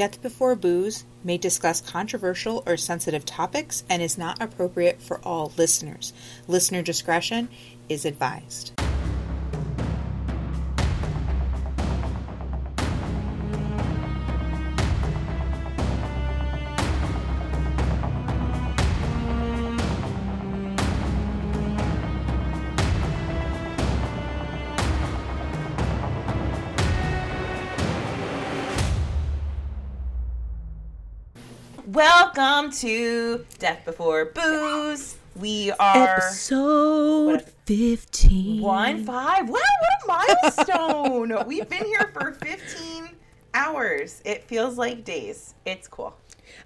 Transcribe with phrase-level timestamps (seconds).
[0.00, 5.52] Death Before Booze may discuss controversial or sensitive topics and is not appropriate for all
[5.58, 6.14] listeners.
[6.48, 7.50] Listener discretion
[7.90, 8.79] is advised.
[32.80, 35.18] To Death Before Booze.
[35.36, 37.42] We are Episode?
[37.66, 38.62] 15.
[38.62, 39.50] one five.
[39.50, 39.58] Wow,
[40.06, 41.36] what a milestone!
[41.46, 43.10] We've been here for 15
[43.52, 44.22] hours.
[44.24, 45.54] It feels like days.
[45.66, 46.16] It's cool.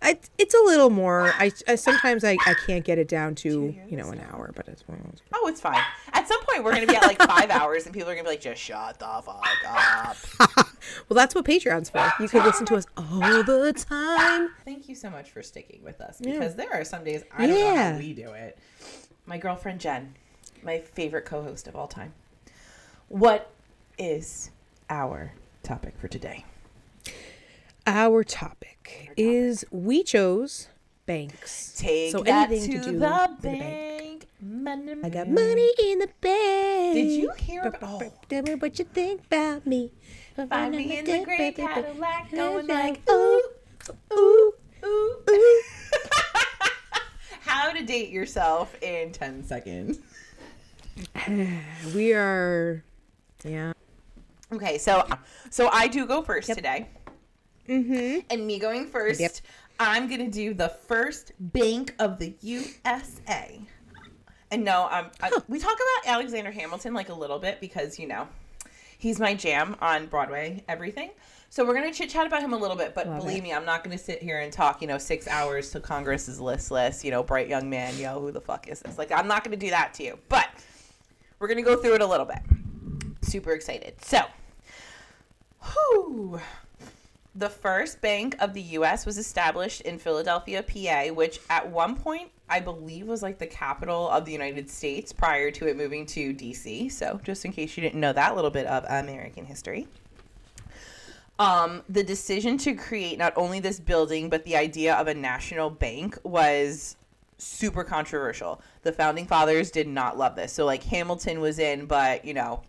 [0.04, 1.32] I, it's a little more.
[1.38, 4.68] I, I sometimes I, I can't get it down to you know an hour, but
[4.68, 4.84] it's
[5.32, 5.80] Oh, it's fine.
[6.12, 8.30] At some point, we're gonna be at like five hours, and people are gonna be
[8.30, 10.16] like, "Just shut the fuck up."
[11.08, 12.12] well, that's what Patreon's for.
[12.20, 14.50] You can listen to us all the time.
[14.66, 17.58] Thank you so much for sticking with us because there are some days I don't
[17.58, 18.58] know how we do it.
[19.24, 20.14] My girlfriend Jen,
[20.62, 22.12] my favorite co-host of all time.
[23.08, 23.50] What
[23.96, 24.50] is
[24.90, 26.44] our topic for today?
[27.86, 30.68] Our topic is we chose
[31.06, 31.74] banks.
[31.76, 34.26] Take So that anything to, to do the, with the bank.
[34.40, 36.94] Money, I got money in the bank.
[36.94, 38.12] Did you hear about- oh.
[38.28, 39.92] Tell me what you think about me.
[40.48, 43.42] Find me in the gray Cadillac, going like ooh,
[44.12, 44.52] ooh,
[44.84, 45.62] ooh, ooh.
[47.40, 49.98] How to date yourself in ten seconds.
[51.94, 52.82] We are,
[53.44, 53.72] yeah.
[54.52, 55.06] Okay, so
[55.50, 56.88] so I do go first today.
[57.68, 58.20] Mm-hmm.
[58.30, 59.32] And me going first, Yep.
[59.80, 63.60] I'm gonna do the first bank of the USA.
[64.50, 68.06] And no, um, I, we talk about Alexander Hamilton like a little bit because you
[68.06, 68.28] know
[68.98, 71.10] he's my jam on Broadway, everything.
[71.50, 73.42] So we're gonna chit chat about him a little bit, but Love believe it.
[73.44, 76.40] me, I'm not gonna sit here and talk, you know, six hours to Congress is
[76.40, 78.98] listless, you know, bright young man, yo, who the fuck is this?
[78.98, 80.48] Like, I'm not gonna do that to you, but
[81.38, 82.40] we're gonna go through it a little bit.
[83.22, 83.94] Super excited.
[84.04, 84.22] So,
[85.62, 86.40] whew.
[87.36, 89.04] The first bank of the U.S.
[89.04, 94.08] was established in Philadelphia, PA, which at one point I believe was like the capital
[94.08, 96.88] of the United States prior to it moving to D.C.
[96.90, 99.88] So, just in case you didn't know that little bit of American history.
[101.40, 105.70] Um, the decision to create not only this building but the idea of a national
[105.70, 106.96] bank was
[107.38, 108.62] super controversial.
[108.82, 110.52] The founding fathers did not love this.
[110.52, 112.62] So, like Hamilton was in, but you know,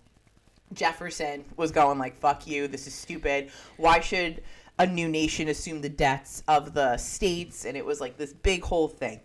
[0.74, 2.68] Jefferson was going like, "Fuck you!
[2.68, 3.52] This is stupid.
[3.78, 4.42] Why should
[4.78, 8.64] a new nation assume the debts of the states?" And it was like this big
[8.64, 9.22] whole thing.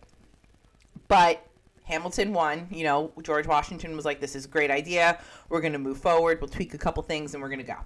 [1.08, 1.44] But
[1.84, 2.68] Hamilton won.
[2.70, 5.18] You know, George Washington was like, "This is a great idea.
[5.48, 6.40] We're going to move forward.
[6.40, 7.78] We'll tweak a couple things, and we're going to go."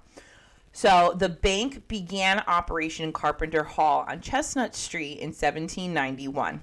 [0.75, 6.59] So the bank began operation in Carpenter Hall on Chestnut Street in 1791.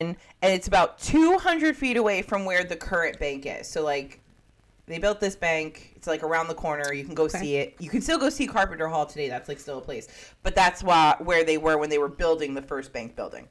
[0.00, 3.68] And, and it's about 200 feet away from where the current bank is.
[3.68, 4.20] So, like,
[4.86, 5.92] they built this bank.
[5.96, 6.92] It's like around the corner.
[6.92, 7.74] You can go see it.
[7.78, 9.28] You can still go see Carpenter Hall today.
[9.28, 10.08] That's like still a place.
[10.42, 13.48] But that's why, where they were when they were building the first bank building.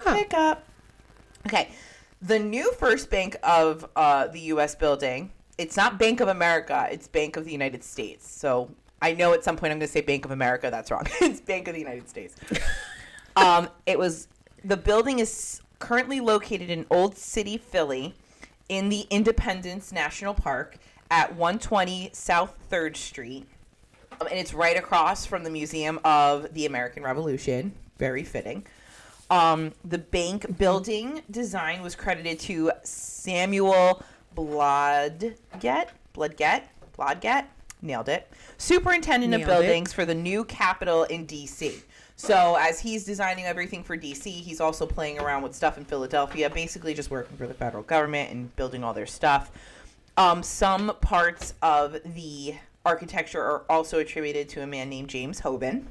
[0.00, 0.64] Pick up.
[1.46, 1.70] Okay.
[2.22, 4.74] The new first bank of uh, the U.S.
[4.74, 8.28] building, it's not Bank of America, it's Bank of the United States.
[8.28, 8.70] So
[9.02, 10.68] I know at some point I'm going to say Bank of America.
[10.70, 11.06] That's wrong.
[11.20, 12.34] it's Bank of the United States.
[13.36, 14.28] um, it was,
[14.64, 18.14] the building is currently located in Old City, Philly,
[18.68, 20.76] in the Independence National Park
[21.10, 23.46] at 120 South 3rd Street.
[24.20, 27.72] Um, and it's right across from the Museum of the American Revolution.
[27.98, 28.66] Very fitting.
[29.30, 34.02] Um, the bank building design was credited to Samuel
[34.36, 35.88] Blodgett.
[36.14, 36.62] Blodgett?
[36.96, 37.44] Blodgett?
[37.80, 38.30] Nailed it.
[38.56, 39.52] Superintendent Nailed of it.
[39.52, 41.74] buildings for the new capital in D.C.
[42.18, 46.50] So as he's designing everything for D.C., he's also playing around with stuff in Philadelphia,
[46.50, 49.52] basically just working for the federal government and building all their stuff.
[50.16, 55.84] Um, some parts of the architecture are also attributed to a man named James Hoban.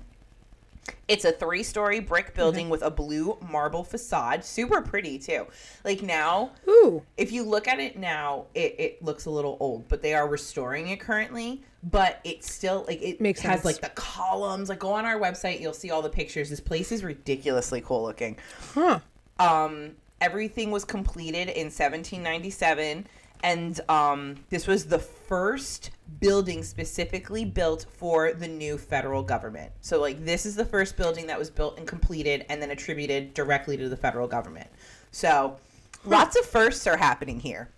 [1.08, 4.44] It's a three story brick building with a blue marble facade.
[4.44, 5.46] Super pretty, too.
[5.84, 9.88] Like now, Ooh, if you look at it now, it, it looks a little old,
[9.88, 11.64] but they are restoring it currently.
[11.84, 13.66] But it's still like it Makes has sense.
[13.66, 14.68] like the columns.
[14.70, 16.50] Like go on our website, you'll see all the pictures.
[16.50, 18.38] This place is ridiculously cool looking.
[18.74, 19.00] huh?
[19.40, 23.08] Um, everything was completed in 1797,
[23.44, 29.72] and um, this was the first building specifically built for the new federal government.
[29.82, 33.34] So, like, this is the first building that was built and completed, and then attributed
[33.34, 34.70] directly to the federal government.
[35.12, 35.58] So,
[36.06, 37.70] lots of firsts are happening here.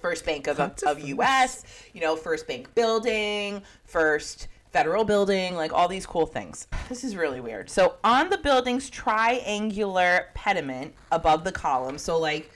[0.00, 5.54] First bank of, Lots of, of U.S., you know, first bank building, first federal building,
[5.54, 6.66] like all these cool things.
[6.88, 7.68] This is really weird.
[7.68, 12.50] So on the building's triangular pediment above the column, so like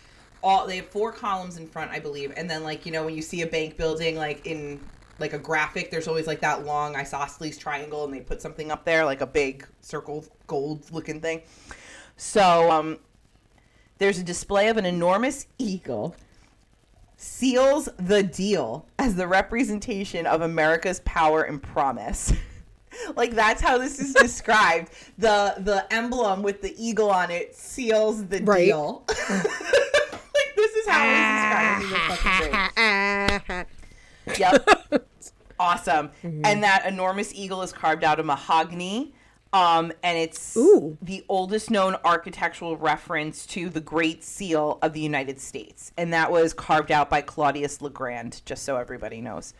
[0.47, 3.15] all they have four columns in front, I believe, and then like you know when
[3.17, 4.81] you see a bank building like in
[5.19, 8.85] like a graphic, there's always like that long isosceles triangle, and they put something up
[8.85, 11.43] there like a big circle gold looking thing.
[12.17, 12.99] So um,
[13.99, 16.15] there's a display of an enormous eagle
[17.17, 22.33] seals the deal as the representation of America's power and promise.
[23.17, 24.91] like that's how this is described.
[25.19, 28.67] the the emblem with the eagle on it seals the Right.
[28.67, 29.05] deal.
[30.87, 31.69] is how it is described.
[31.69, 33.67] I think it's fucking
[34.27, 34.39] great.
[34.39, 35.09] Yep.
[35.59, 36.11] awesome.
[36.23, 39.13] And that enormous eagle is carved out of mahogany.
[39.53, 40.99] Um, and it's Ooh.
[41.01, 45.93] the oldest known architectural reference to the Great Seal of the United States.
[45.97, 49.55] And that was carved out by Claudius Legrand, just so everybody knows.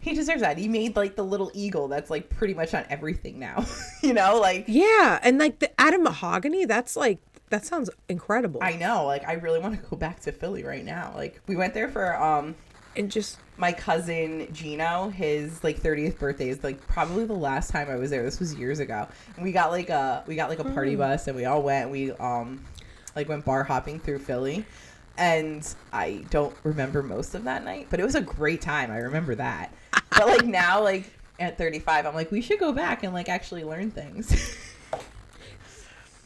[0.00, 0.56] He deserves that.
[0.56, 3.66] He made like the little eagle that's like pretty much on everything now.
[4.02, 7.18] you know, like Yeah, and like the out of mahogany, that's like
[7.52, 8.60] that sounds incredible.
[8.62, 11.12] I know, like I really want to go back to Philly right now.
[11.14, 12.54] Like we went there for um
[12.96, 17.90] and just my cousin Gino, his like 30th birthday is like probably the last time
[17.90, 18.22] I was there.
[18.22, 19.06] This was years ago.
[19.36, 21.90] And we got like a we got like a party bus and we all went.
[21.90, 22.64] We um
[23.14, 24.64] like went bar hopping through Philly.
[25.18, 25.62] And
[25.92, 28.90] I don't remember most of that night, but it was a great time.
[28.90, 29.74] I remember that.
[30.10, 33.62] But like now like at 35, I'm like we should go back and like actually
[33.62, 34.56] learn things.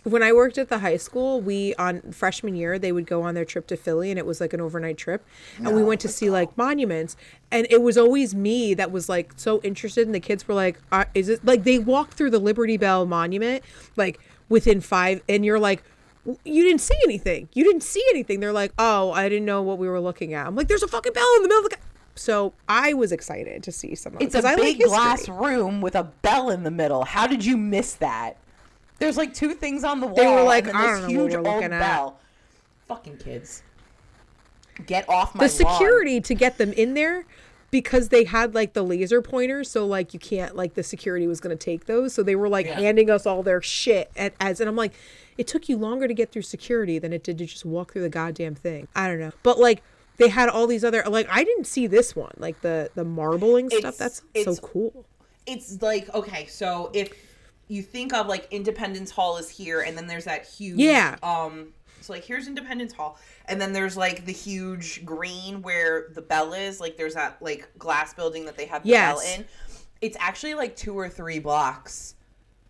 [0.06, 3.34] when I worked at the high school, we on freshman year they would go on
[3.34, 5.26] their trip to Philly, and it was like an overnight trip,
[5.58, 7.16] and we went to see like monuments,
[7.50, 10.78] and it was always me that was like so interested, and the kids were like,
[10.92, 13.64] uh, "Is it like they walked through the Liberty Bell monument
[13.96, 15.82] like within five, and you're like."
[16.44, 17.48] You didn't see anything.
[17.54, 18.40] You didn't see anything.
[18.40, 20.88] They're like, "Oh, I didn't know what we were looking at." I'm like, "There's a
[20.88, 21.76] fucking bell in the middle of the."
[22.16, 25.28] So I was excited to see some of it It's a I big like glass
[25.28, 27.04] room with a bell in the middle.
[27.04, 28.38] How did you miss that?
[28.98, 30.16] There's like two things on the wall.
[30.16, 32.18] They were like, "I this don't know what huge we're old looking at." bell.
[32.88, 33.62] Fucking kids.
[34.86, 35.72] Get off my the lawn.
[35.74, 37.24] security to get them in there
[37.70, 41.40] because they had like the laser pointers so like you can't like the security was
[41.40, 42.78] going to take those so they were like Yeah.
[42.78, 44.92] handing us all their shit at, as and i'm like
[45.36, 48.02] it took you longer to get through security than it did to just walk through
[48.02, 49.82] the goddamn thing i don't know but like
[50.18, 53.66] they had all these other like i didn't see this one like the the marbling
[53.66, 55.04] It's- stuff that's so cool
[55.46, 57.12] It's like okay, so if
[57.68, 61.16] you think of like Independence Hall is here, and then there's that huge Yeah.
[61.22, 61.68] Um,
[62.00, 66.52] so like here's Independence Hall, and then there's like the huge green where the bell
[66.52, 66.80] is.
[66.80, 69.38] Like there's that like glass building that they have the bell Yes.
[69.38, 69.44] in.
[70.00, 72.14] It's actually like two or three blocks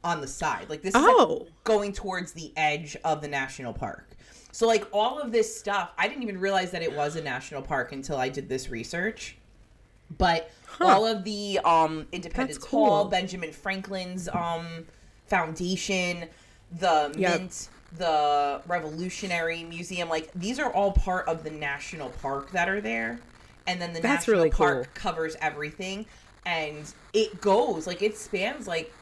[0.05, 0.71] on the side.
[0.71, 1.47] Like this is like, Oh.
[1.65, 4.11] going towards the edge of the national park.
[4.53, 7.61] So like all of this stuff, I didn't even realize that it was a national
[7.61, 9.37] park until I did this research.
[10.19, 10.50] But
[10.81, 13.06] all of the um Independence That's Hall.
[13.06, 14.87] Benjamin Franklin's um
[15.26, 16.29] foundation,
[16.79, 17.41] the Yep.
[17.41, 22.81] Mint, the Revolutionary Museum, like these are all part of the national park that are
[22.81, 23.20] there.
[23.67, 25.12] And then the That's national really park cool.
[25.12, 26.06] covers everything
[26.44, 28.93] and it goes like it spans like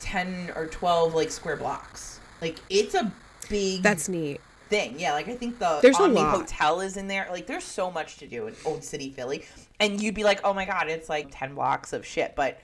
[0.00, 2.18] 10 or 12 like square blocks.
[2.40, 3.12] Like it's a
[3.48, 4.98] big that's neat thing.
[4.98, 6.20] Yeah, like I think the There's a Omni.
[6.20, 7.28] Hotel is in there.
[7.30, 9.44] Like there's so much to do in Old City, Philly.
[9.80, 12.60] And you'd be like, "Oh my god, it's like 10 blocks of shit." But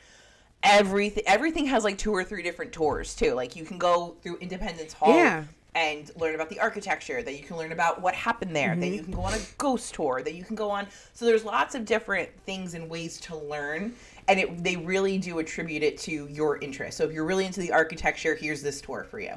[0.63, 3.33] everything everything has like two or three different tours too.
[3.35, 5.45] Like you can go through Independence Hall Yeah.
[5.75, 8.81] and learn about the architecture, that you can learn about what happened there, Mm-hmm.
[8.81, 10.87] that you can go on a ghost tour, that you can go on.
[11.15, 13.95] So there's lots of different things and ways to learn,
[14.27, 16.97] and it they really do attribute it to your interest.
[16.99, 19.35] So if you're really into the architecture, here's this tour for you.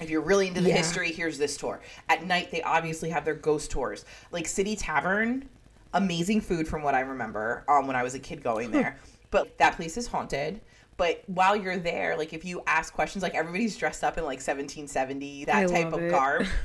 [0.00, 0.76] If you're really into the Yeah.
[0.78, 1.80] history, here's this tour.
[2.08, 4.04] At night, they obviously have their ghost tours.
[4.32, 5.48] Like City Tavern,
[5.94, 8.98] amazing food from what I remember um, when I was a kid going there.
[9.30, 10.60] but that place is haunted.
[10.96, 14.38] But while you're there, like if you ask questions, like everybody's dressed up in like
[14.38, 16.10] 1770, that I type of it.
[16.10, 16.46] garb.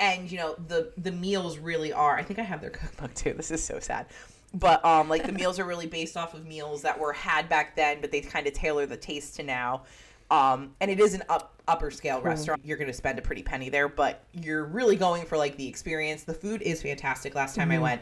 [0.00, 2.16] and you know the the meals really are.
[2.16, 3.34] I think I have their cookbook too.
[3.34, 4.06] This is so sad.
[4.54, 7.76] But um, like the meals are really based off of meals that were had back
[7.76, 9.82] then, but they kind of tailor the taste to now.
[10.30, 12.62] Um, and it is an up upper scale restaurant.
[12.64, 15.68] You're going to spend a pretty penny there, but you're really going for like the
[15.68, 16.24] experience.
[16.24, 17.34] The food is fantastic.
[17.34, 18.00] Last time I went,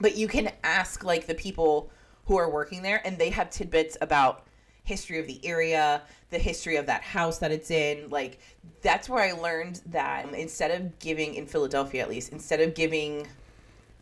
[0.00, 1.90] but you can ask like the people
[2.26, 4.44] who are working there, and they have tidbits about
[4.84, 8.08] history of the area, the history of that house that it's in.
[8.10, 8.38] Like
[8.82, 13.26] that's where I learned that instead of giving in Philadelphia, at least, instead of giving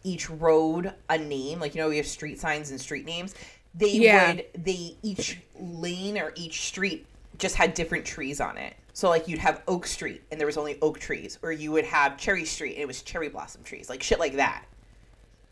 [0.05, 3.35] each road a name, like you know we have street signs and street names,
[3.75, 4.35] they Yeah.
[4.35, 7.07] would they each lane or each street
[7.39, 8.75] just had different trees on it.
[8.93, 11.85] So like you'd have Oak Street and there was only oak trees, or you would
[11.85, 14.65] have Cherry Street and it was cherry blossom trees, like shit like that.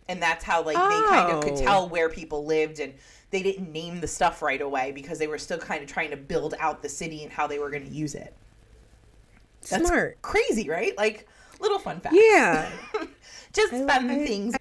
[0.08, 1.56] And that's how like they kind of could Oh.
[1.62, 2.94] tell where people lived and
[3.30, 6.16] they didn't name the stuff right away because they were still kind of trying to
[6.16, 8.34] build out the city and how they were going to use it.
[9.70, 10.20] That's Smart.
[10.22, 10.96] crazy, right?
[10.96, 11.26] Like
[11.60, 12.14] little fun facts.
[12.18, 12.70] Yeah.
[13.52, 14.54] just I- fun I- things.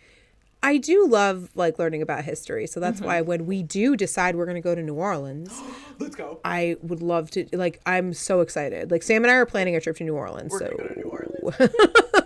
[0.66, 2.68] I do love like learning about history.
[2.68, 2.90] So Mm-hmm.
[2.90, 5.52] that's why when we do decide we're going to go to New Orleans,
[6.00, 6.40] Let's go.
[6.46, 8.90] I would love to like I'm so excited.
[8.90, 10.52] Like Sam and I are planning a trip to New Orleans.
[10.54, 11.76] We're so gonna go to New Orleans.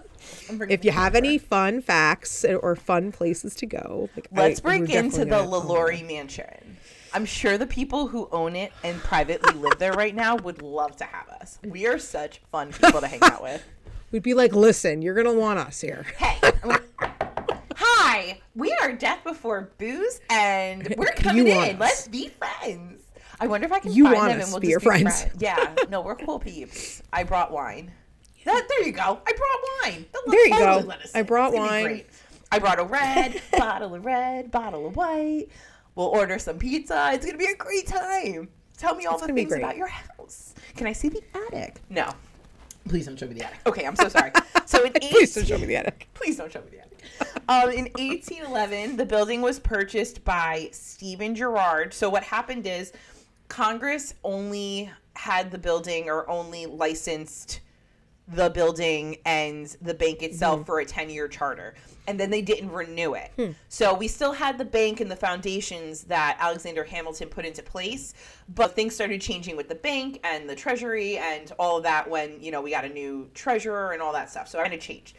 [0.49, 4.59] I'm bringing if you have any fun facts or fun places to go, like Let's
[4.59, 6.77] I- break into the gonna- LaLaurie Mansion.
[7.13, 10.97] I'm sure the people who own it and privately live there right now would love
[10.97, 11.57] to have us.
[11.65, 13.63] We are such fun people to hang out with.
[14.11, 16.05] We'd be like, listen, you're gonna want us here.
[16.17, 16.37] Hey,
[17.75, 21.75] hi, we are Death Before Booze, and we're coming want in.
[21.75, 21.79] us.
[21.79, 23.03] Let's be friends.
[23.39, 24.71] I wonder if I can You find want them us and to we'll be just
[24.85, 25.25] your be friends.
[25.39, 27.01] Yeah, no, we're cool peeps.
[27.13, 27.91] I brought wine.
[28.47, 29.19] That, there you go.
[29.27, 30.05] I brought wine.
[30.13, 30.87] They'll There you totally go.
[30.87, 32.03] let I brought It's wine.
[32.49, 35.47] I brought a red bottle of red, bottle of white.
[35.95, 37.09] We'll order some pizza.
[37.13, 38.47] It's gonna be a great time.
[38.77, 40.53] Tell me all It's the gonna be things about your house.
[40.77, 41.81] Can I see the attic?
[41.89, 42.09] No.
[42.87, 43.59] Please don't show me the attic.
[43.65, 44.31] Okay, I'm so sorry.
[44.65, 46.07] So in Please don't show me the attic.
[46.13, 47.43] Please don't show me the attic.
[47.49, 51.93] Um, in 1811, the building was purchased by Stephen Girard.
[51.93, 52.93] So what happened is
[53.49, 57.59] Congress only had the building or only licensed
[58.27, 60.65] the building and the bank itself mm-hmm.
[60.65, 61.75] for a 10 year charter.
[62.07, 63.31] And then they didn't renew it.
[63.35, 63.51] Hmm.
[63.67, 68.13] So we still had the bank and the foundations that Alexander Hamilton put into place,
[68.55, 72.41] but things started changing with the bank and the treasury and all of that when,
[72.41, 74.47] you know, we got a new treasurer and all that stuff.
[74.47, 75.17] So it kind of changed.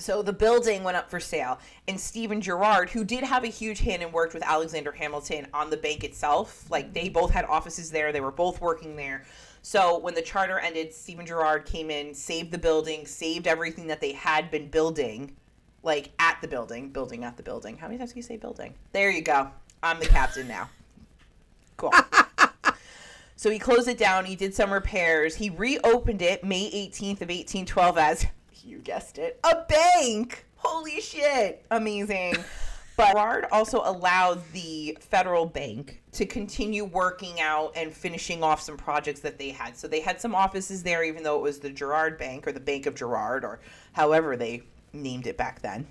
[0.00, 1.58] So the building went up for sale,
[1.88, 5.70] and Stephen Girard, who did have a huge hand and worked with Alexander Hamilton on
[5.70, 9.24] the bank itself, like they both had offices there, they were both working there.
[9.68, 14.00] So when the charter ended, Stephen Girard came in, saved the building, saved everything that
[14.00, 15.36] they had been building,
[15.82, 17.76] like at the building, building at the building.
[17.76, 18.72] How many times do you say building?
[18.92, 19.50] There you go.
[19.82, 20.70] I'm the captain now.
[21.76, 21.92] Cool.
[23.36, 24.24] So he closed it down.
[24.24, 25.36] He did some repairs.
[25.36, 28.26] He reopened it May 18th of 1812 as
[28.64, 30.44] you guessed it, a bank.
[30.56, 31.64] Holy shit!
[31.70, 32.34] Amazing.
[32.98, 38.76] But Girard also allowed the federal bank to continue working out and finishing off some
[38.76, 39.76] projects that they had.
[39.76, 42.58] So they had some offices there, even though it was the Girard Bank or the
[42.58, 43.60] Bank of Girard or
[43.92, 45.86] however they named it back then.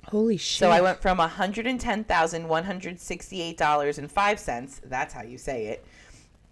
[0.08, 0.60] Holy shit.
[0.60, 4.12] So I went from one hundred and ten thousand one hundred sixty eight dollars and
[4.12, 4.82] five cents.
[4.84, 5.86] That's how you say it.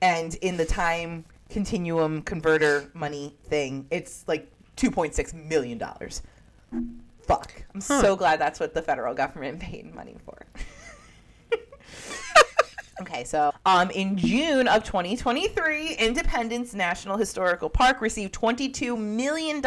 [0.01, 6.23] And in the time continuum converter money thing, it's like two point six million dollars.
[7.21, 7.63] Fuck!
[7.73, 10.45] I'm so glad that's what the federal government paid money for.
[13.01, 19.61] Okay, so um, in June of 2023, Independence National Historical Park received $22 million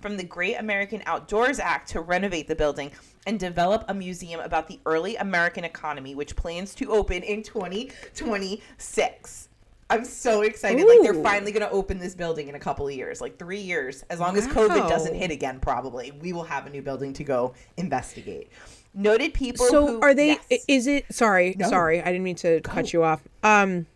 [0.00, 2.92] from the Great American Outdoors Act to renovate the building
[3.26, 9.45] and develop a museum about the early American economy, which plans to open in 2026.
[9.88, 10.84] I'm so excited.
[10.86, 13.60] Like they're finally going to open this building in a couple of years, like three
[13.60, 14.04] years.
[14.10, 17.24] As long as COVID doesn't hit again, probably we will have a new building to
[17.24, 18.50] go investigate.
[18.94, 19.66] Noted people.
[19.66, 20.38] So who- are they?
[20.50, 20.64] Yes.
[20.66, 21.04] Is it?
[21.12, 21.68] Sorry, No.
[21.68, 23.20] sorry, I didn't mean to cut you off.
[23.44, 23.86] Um,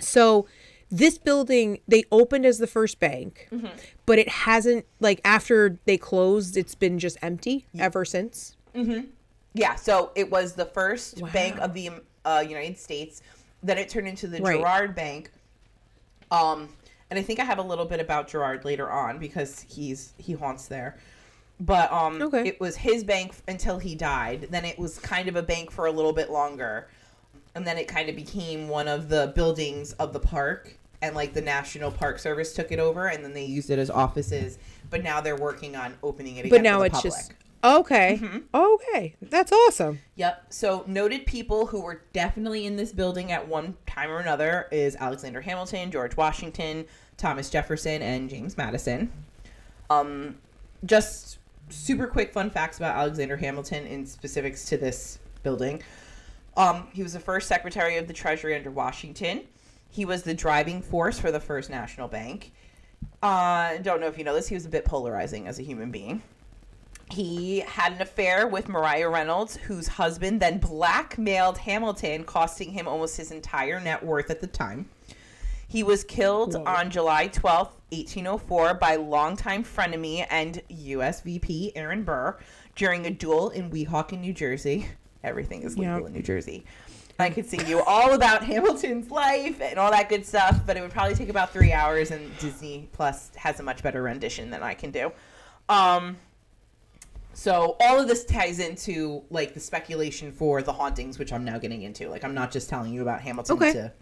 [0.00, 0.46] so
[0.90, 3.66] this building they opened as the first bank, Mm-hmm.
[4.06, 8.56] but it hasn't like after they closed, it's been just empty ever since.
[9.54, 11.28] Yeah, so it was the first Wow.
[11.32, 11.90] bank of the
[12.24, 13.20] uh, United States.
[13.62, 14.58] Then it turned into the Right.
[14.58, 15.30] Girard Bank.
[16.30, 16.68] Um,
[17.10, 20.34] and I think I have a little bit about Girard later on because he's he
[20.34, 20.96] haunts there.
[21.60, 22.46] But um, Okay.
[22.46, 24.48] it was his bank until he died.
[24.50, 26.88] Then it was kind of a bank for a little bit longer,
[27.54, 30.76] and then it kind of became one of the buildings of the park.
[31.00, 33.88] And like the National Park Service took it over, and then they used it as
[33.88, 34.58] offices.
[34.90, 36.50] But now they're working on opening it again.
[36.50, 37.14] But now it's public.
[37.14, 38.20] just okay.
[38.54, 40.00] Okay, that's awesome.
[40.16, 40.46] Yep.
[40.50, 44.96] So noted people who were definitely in this building at one time or another is
[44.96, 46.86] Alexander Hamilton, George Washington,
[47.16, 49.12] Thomas Jefferson, and James Madison.
[49.90, 50.36] Um,
[50.84, 51.38] just
[51.70, 55.82] super quick fun facts about Alexander Hamilton in specifics to this building.
[56.56, 59.42] Um, he was the first Secretary of the Treasury under Washington.
[59.90, 62.52] He was the driving force for the First National Bank.
[63.22, 64.48] Uh, don't know if you know this.
[64.48, 66.22] He was a bit polarizing as a human being.
[67.10, 73.16] He had an affair with Mariah Reynolds, whose husband then blackmailed Hamilton, costing him almost
[73.16, 74.88] his entire net worth at the time.
[75.66, 76.64] He was killed Whoa.
[76.64, 81.20] on July 12th, 1804, by longtime frenemy and U.S.
[81.22, 82.38] VP Aaron Burr
[82.74, 84.86] during a duel in Weehawken, New Jersey.
[85.24, 86.06] Everything is legal Yeah.
[86.06, 86.64] in New Jersey.
[87.18, 90.80] I could sing you all about Hamilton's life and all that good stuff, but it
[90.82, 94.62] would probably take about three hours, and Disney Plus has a much better rendition than
[94.62, 95.10] I can do.
[95.68, 96.16] Um,
[97.38, 101.56] so all of this ties into like the speculation for the hauntings, which I'm now
[101.56, 102.08] getting into.
[102.08, 103.72] Like I'm not just telling you about Hamilton Okay.
[103.74, 103.92] to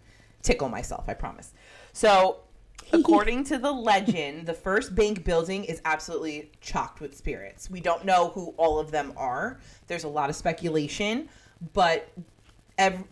[0.41, 1.53] tickle myself, I promise.
[1.93, 2.39] So
[2.93, 7.69] according to the legend, the first bank building is absolutely chocked with spirits.
[7.69, 9.59] We don't know who all of them are.
[9.85, 11.29] There's a lot of speculation,
[11.73, 12.09] but
[12.79, 13.03] every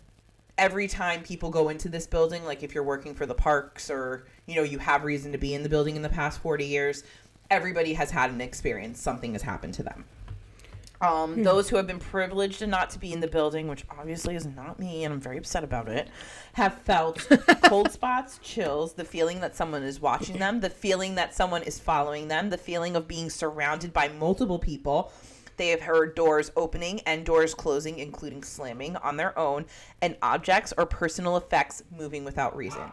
[0.58, 4.26] every time people go into this building, like if you're working for the parks or
[4.48, 7.04] you know you have reason to be in the building in the past 40 years,
[7.52, 9.00] everybody has had an experience.
[9.00, 10.06] Something has happened to them.
[11.02, 14.36] Um, Those who have been privileged and not to be in the building, which obviously
[14.36, 16.10] is not me, and I'm very upset about it,
[16.54, 17.28] have felt
[17.64, 21.80] cold spots, chills, the feeling that someone is watching them, the feeling that someone is
[21.80, 25.12] following them, the feeling of being surrounded by multiple people.
[25.58, 29.66] They have heard doors opening and doors closing, including slamming on their own,
[30.02, 32.92] and objects or personal effects moving without reason.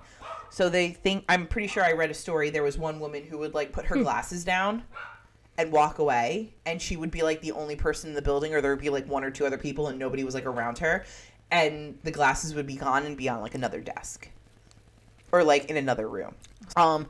[0.50, 2.50] So they think, I'm pretty sure I read a story.
[2.50, 4.84] There was one woman who would like put her glasses down
[5.58, 8.60] and walk away and she would be like the only person in the building or
[8.60, 11.04] there would be like one or two other people and nobody was like around her
[11.50, 14.30] and the glasses would be gone and be on like another desk
[15.30, 16.34] or like in another room
[16.76, 17.06] um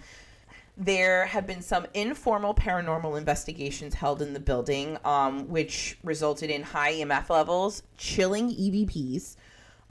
[0.77, 6.63] there have been some informal paranormal investigations held in the building um, which resulted in
[6.63, 9.37] high emf levels chilling evps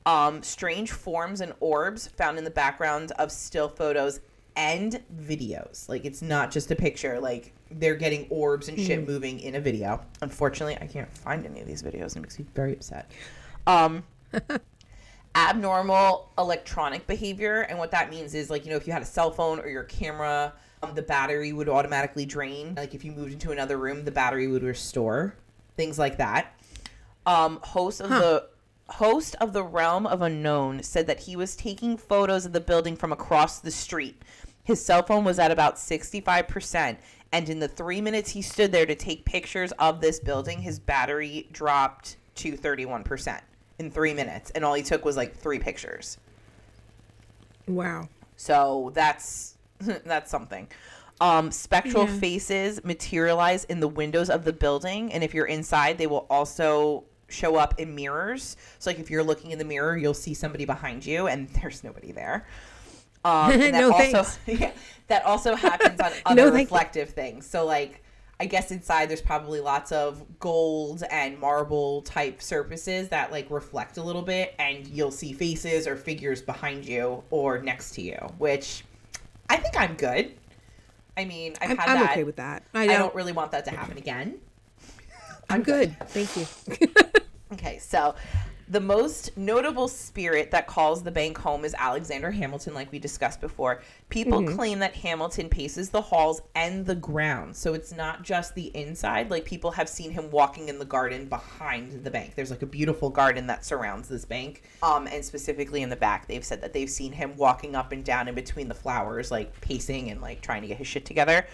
[0.06, 4.20] um, strange forms and orbs found in the background of still photos
[4.56, 5.88] and videos.
[5.88, 7.20] Like it's not just a picture.
[7.20, 10.02] Like they're getting orbs and shit moving in a video.
[10.22, 13.12] Unfortunately, I can't find any of these videos, and it makes me very upset.
[13.68, 14.04] Um,
[15.36, 19.06] abnormal electronic behavior, and what that means is like you know if you had a
[19.06, 20.54] cell phone or your camera,
[20.84, 22.76] um, the battery would automatically drain.
[22.76, 25.36] Like if you moved into another room, the battery would restore.
[25.78, 26.54] Things like that.
[27.26, 28.48] Um, host of the
[28.90, 32.98] host of the realm of unknown said that he was taking photos of the building
[32.98, 34.22] from across the street
[34.64, 36.98] his cell phone was at about 65%
[37.32, 40.80] and in the three minutes he stood there to take pictures of this building his
[40.80, 43.42] battery dropped to 31%
[43.80, 46.18] in three minutes and all he took was like three pictures
[47.68, 48.10] Wow.
[48.36, 50.68] so that's that's something.
[51.20, 52.14] Um, spectral Yeah.
[52.20, 57.04] faces materialize in the windows of the building, and if you're inside, they will also
[57.30, 58.58] show up in mirrors.
[58.80, 61.84] So, like if you're looking in the mirror, you'll see somebody behind you, and there's
[61.84, 62.46] nobody there.
[63.24, 64.40] Um, that No, also, thanks.
[64.48, 64.72] yeah,
[65.08, 66.64] that also happens on No, other you.
[66.64, 67.46] reflective things.
[67.46, 68.04] So, like,
[68.40, 73.98] I guess inside there's probably lots of gold and marble type surfaces that like reflect
[73.98, 78.18] a little bit, and you'll see faces or figures behind you or next to you,
[78.40, 78.84] which
[79.50, 80.34] I think I'm good.
[81.18, 82.12] I mean, I've I'm, had I'm that.
[82.12, 82.64] okay with that.
[82.74, 83.00] I I don't.
[83.00, 84.40] don't really want that to happen again.
[85.50, 85.96] I'm good.
[86.08, 86.48] Thank you.
[87.54, 88.16] Okay, so
[88.72, 93.42] The most notable spirit that calls the bank home is Alexander Hamilton, like we discussed
[93.42, 93.82] before.
[94.08, 97.58] People claim that Hamilton paces the halls and the grounds.
[97.58, 99.30] So it's not just the inside.
[99.30, 102.36] Like people have seen him walking in the garden behind the bank.
[102.36, 104.64] There's like a beautiful garden that surrounds this bank.
[104.82, 108.06] Um, and specifically in the back, they've said that they've seen him walking up and
[108.06, 111.46] down in between the flowers, like pacing and like trying to get his shit together.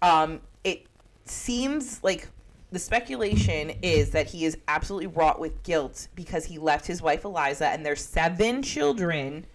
[0.00, 0.86] Um, it
[1.26, 2.28] seems like
[2.72, 7.24] the speculation is that he is absolutely wrought with guilt because he left his wife
[7.24, 9.46] Eliza and their seven children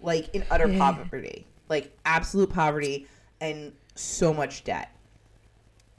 [0.00, 3.06] like in utter poverty, like absolute poverty
[3.40, 4.94] and so much debt.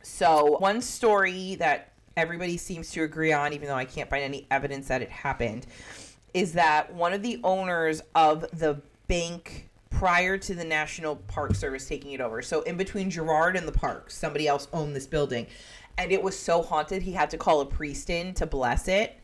[0.03, 4.47] So, one story that everybody seems to agree on, even though I can't find any
[4.51, 5.65] evidence that it happened,
[6.33, 11.87] is that one of the owners of the bank prior to the National Park Service
[11.87, 12.41] taking it over.
[12.41, 15.47] So in between Girard and the park, somebody else owned this building.
[15.97, 19.15] And it was so haunted he had to call a priest in to bless it.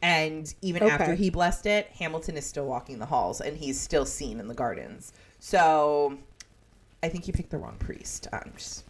[0.00, 0.92] And even Okay.
[0.92, 4.48] after he blessed it, Hamilton is still walking the halls and he's still seen in
[4.48, 5.12] the gardens.
[5.38, 6.18] So
[7.02, 8.26] I think you picked the wrong priest.
[8.32, 8.84] I'm just,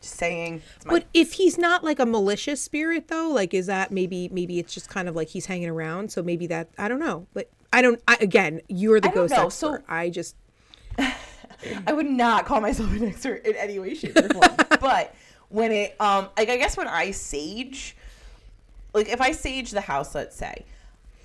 [0.00, 0.62] just saying.
[0.86, 4.58] My But if he's not like a malicious spirit though, like is that maybe maybe
[4.58, 7.26] it's just kind of like he's hanging around, so maybe that I don't know.
[7.34, 9.84] But I don't I, again, you're the ghost know, so- expert.
[9.92, 10.34] I just
[11.86, 14.56] I would not call myself an expert in any way, shape, or form.
[14.80, 15.14] but
[15.48, 17.96] when it, um, like I guess when I sage,
[18.92, 20.64] like if I sage the house, let's say,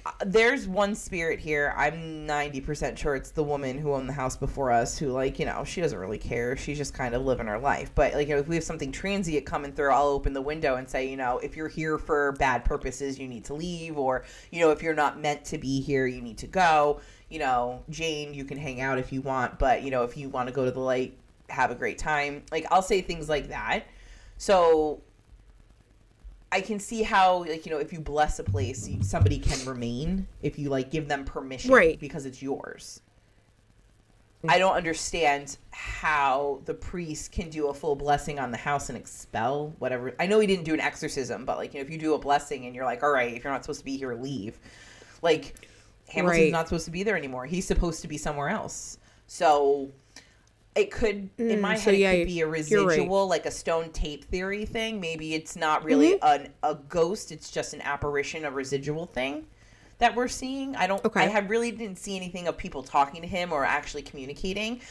[0.05, 1.73] uh, there's one spirit here.
[1.77, 5.45] I'm 90% sure it's the woman who owned the house before us who, like, you
[5.45, 6.57] know, she doesn't really care.
[6.57, 7.91] She's just kind of living her life.
[7.95, 10.75] But, like, you know, if we have something transient coming through, I'll open the window
[10.75, 13.97] and say, you know, if you're here for bad purposes, you need to leave.
[13.97, 16.99] Or, you know, if you're not meant to be here, you need to go.
[17.29, 19.57] You know, Jane, you can hang out if you want.
[19.57, 22.43] But, you know, if you want to go to the light, have a great time.
[22.51, 23.85] Like, I'll say things like that.
[24.43, 24.99] So
[26.51, 29.65] I can see how, like, you know, if you bless a place, you, somebody can
[29.65, 31.71] remain if you, like, give them permission.
[31.71, 31.97] Right.
[31.97, 32.99] Because it's yours.
[34.43, 34.51] Mm.
[34.51, 38.97] I don't understand how the priest can do a full blessing on the house and
[38.97, 40.13] expel whatever.
[40.19, 42.19] I know he didn't do an exorcism, but, like, you know, if you do a
[42.19, 44.59] blessing and you're like, all right, if you're not supposed to be here, leave.
[45.21, 45.55] Like,
[46.09, 46.51] Hamilton's Right.
[46.51, 47.45] not supposed to be there anymore.
[47.45, 48.97] He's supposed to be somewhere else.
[49.25, 49.89] So
[50.75, 52.99] it could, in Mm, my so head, yeah, it could be a you're right.
[52.99, 54.99] residual, like a stone tape theory thing.
[54.99, 56.45] Maybe it's not really Mm-hmm.
[56.45, 59.45] an, a ghost; it's just an apparition, a residual thing
[59.99, 60.75] that we're seeing.
[60.75, 61.03] I don't.
[61.05, 61.21] Okay.
[61.21, 64.81] I have really didn't see anything of people talking to him or actually communicating.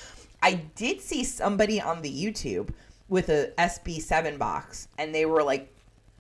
[0.42, 2.71] I did see somebody on the YouTube
[3.09, 5.73] with a SB7 box, and they were like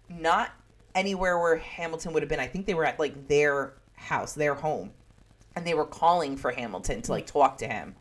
[0.08, 0.50] not
[0.94, 2.40] anywhere where Hamilton would have been.
[2.40, 4.90] I think they were at like their house, their home,
[5.56, 7.94] and they were calling for Hamilton to like talk to him.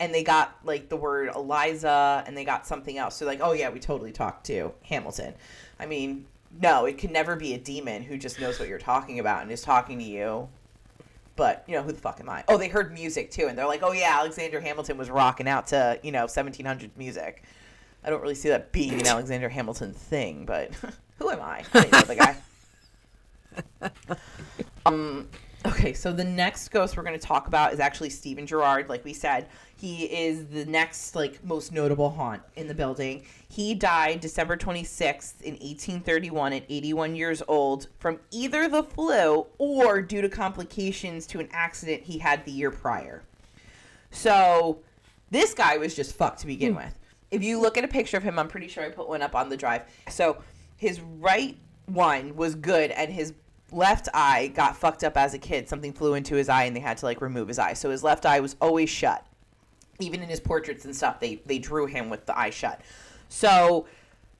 [0.00, 3.16] And they got like the word Eliza and they got something else.
[3.16, 5.34] So like, oh yeah, we totally talked to Hamilton.
[5.78, 6.26] I mean,
[6.60, 9.50] no, it can never be a demon who just knows what you're talking about and
[9.50, 10.48] is talking to you.
[11.36, 12.44] But, you know, who the fuck am I?
[12.46, 15.66] Oh, they heard music too, and they're like, oh yeah, Alexander Hamilton was rocking out
[15.68, 17.42] to, you know, 1700s music.
[18.04, 20.70] I don't really see that being an Alexander Hamilton thing, but
[21.18, 21.64] who am I?
[21.74, 22.36] I know the guy.
[24.86, 25.28] um,
[25.66, 28.88] okay, so the next ghost we're going to talk about is actually Stephen Girard.
[28.88, 33.24] Like we said, he is the next like most notable haunt in the building.
[33.48, 40.02] He died December 26th in 1831 at 81 years old from either the flu or
[40.02, 43.22] due to complications to an accident he had the year prior.
[44.10, 44.80] So
[45.30, 46.78] this guy was just fucked to begin hmm.
[46.78, 46.94] with.
[47.30, 49.34] If you look at a picture of him, I'm pretty sure I put one up
[49.34, 49.82] on the drive.
[50.08, 50.42] So
[50.76, 53.34] his right one was good, and his
[53.74, 55.68] left eye got fucked up as a kid.
[55.68, 57.74] Something flew into his eye, and they had to like remove his eye.
[57.74, 59.26] So his left eye was always shut.
[60.00, 62.80] Even in his portraits and stuff, they they drew him with the eye shut.
[63.28, 63.86] So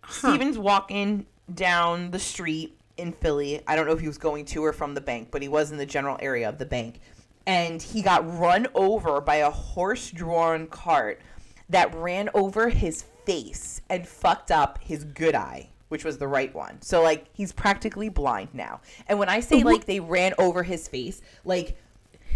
[0.09, 3.61] Steven's walking down the street in Philly.
[3.67, 5.71] I don't know if he was going to or from the bank, but he was
[5.71, 7.01] in the general area of the bank.
[7.47, 11.21] And he got run over by a horse drawn cart
[11.69, 16.53] that ran over his face and fucked up his good eye, which was the right
[16.53, 16.83] one.
[16.83, 18.81] So, like, he's practically blind now.
[19.07, 21.79] And when I say, like, they ran over his face, like,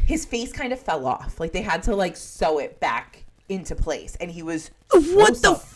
[0.06, 1.40] his face kind of fell off.
[1.40, 4.14] Like, they had to, like, sew it back into place.
[4.20, 4.70] And he was.
[4.92, 5.74] What the su-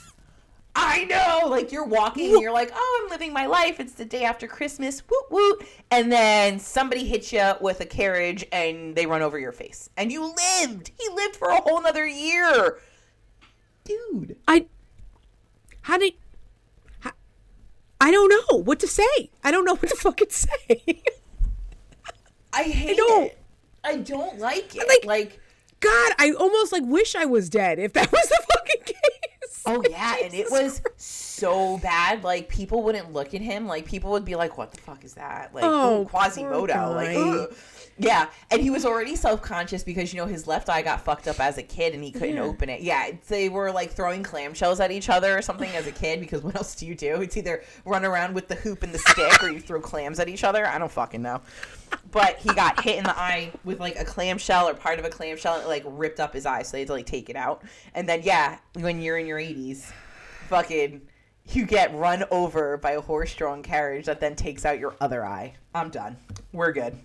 [0.77, 3.81] I know, like you're walking and you're like, oh, I'm living my life.
[3.81, 5.67] It's the day after Christmas, woot woot.
[5.91, 9.91] And then somebody hits you with a carriage and they run over your face.
[9.97, 10.93] And you lived.
[10.97, 12.79] He lived for a whole nother year.
[13.85, 14.37] Dude.
[14.47, 14.67] I
[15.83, 16.15] how did
[18.03, 19.31] I don't know what to say.
[19.45, 21.03] I don't know what to fucking say.
[22.53, 23.27] I hate don't.
[23.27, 23.39] it.
[23.85, 24.87] I don't like it.
[24.89, 25.41] Like- like
[25.81, 29.32] God, I almost like wish I was dead if that was the fucking case.
[29.67, 32.25] Oh yeah, and it was so bad.
[32.25, 33.67] Like people wouldn't look at him.
[33.67, 36.93] Like people would be like, "What the fuck is that?" Like Oh, oh, Quasimodo.
[36.95, 37.55] Like, ugh.
[37.99, 41.29] yeah, and he was already self conscious because you know his left eye got fucked
[41.29, 42.43] up as a kid and he couldn't Yeah.
[42.43, 42.81] open it.
[42.81, 46.43] Yeah, they were like throwing clamshells at each other or something as a kid because
[46.43, 47.21] what else do you do?
[47.23, 50.29] It's either run around with the hoop and the stick or you throw clams at
[50.29, 50.67] each other.
[50.67, 51.41] I don't fucking know.
[52.11, 55.09] But he got hit in the eye with like a clamshell or part of a
[55.11, 57.37] clamshell and it like ripped up his eye, so they had to like take it
[57.37, 57.63] out.
[57.95, 59.91] And then yeah, when you're in your 80s,
[60.49, 61.01] fucking
[61.53, 65.55] you get run over by a horse-drawn carriage that then takes out your other eye.
[65.75, 66.17] I'm done.
[66.53, 66.99] We're good.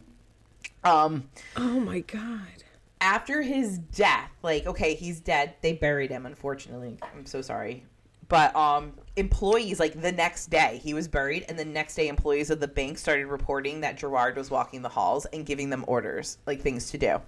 [0.83, 2.63] Um Oh my god.
[2.99, 5.55] after his death, like okay, he's dead.
[5.61, 6.97] They buried him unfortunately.
[7.15, 7.85] I'm so sorry.
[8.29, 12.49] But um employees like the next day he was buried and the next day employees
[12.49, 16.37] of the bank started reporting that Girard was walking the halls and giving them orders,
[16.45, 17.21] like things to do.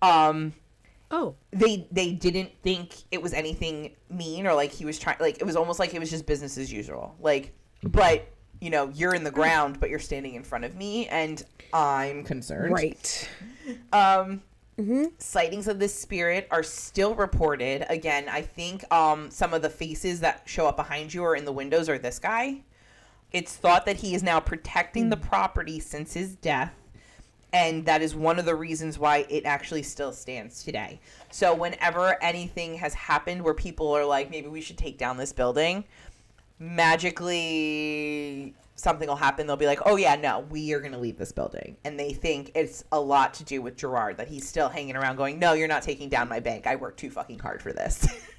[0.00, 0.52] Um
[1.14, 1.34] Oh.
[1.50, 5.44] they they didn't think it was anything mean or like he was trying like it
[5.44, 7.52] was almost like it was just business as usual like
[7.82, 8.26] but
[8.62, 12.24] you know you're in the ground but you're standing in front of me and i'm
[12.24, 13.28] concerned Right.
[13.92, 14.40] um
[15.18, 17.84] sightings of this spirit are still reported.
[17.88, 21.44] Again i think um some of the faces that show up behind you or in
[21.44, 22.62] the windows are this guy.
[23.32, 26.74] It's thought that he is now protecting the property since his death
[27.52, 31.00] and that is one of the reasons why it actually still stands today.
[31.30, 35.32] So whenever anything has happened where people are like maybe we should take down this
[35.32, 35.84] building,
[36.58, 41.16] magically something will happen they'll be like, "Oh yeah, no, we are going to leave
[41.16, 44.68] this building." And they think it's a lot to do with Girard that he's still
[44.68, 46.66] hanging around going, "No, you're not taking down my bank.
[46.66, 48.06] I worked too fucking hard for this."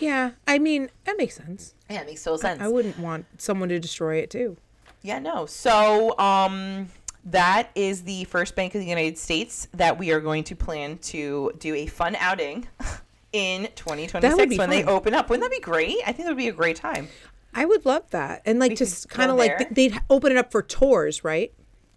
[0.00, 0.32] Yeah.
[0.48, 1.74] I mean, that makes sense.
[1.88, 2.60] yeah, it makes total sense.
[2.60, 4.56] I wouldn't want someone to destroy it too.
[5.02, 5.46] Yeah, no.
[5.46, 6.88] So, um,
[7.26, 10.98] that is the first bank of the United States that we are going to plan
[10.98, 12.66] to do a fun outing
[13.32, 15.28] in That 2026 would be when they open up.
[15.28, 15.98] Wouldn't that be great?
[16.06, 17.08] I think that would be a great time.
[17.54, 18.42] I would love that.
[18.44, 21.52] And like We just kind of like they'd open it up for tours, right?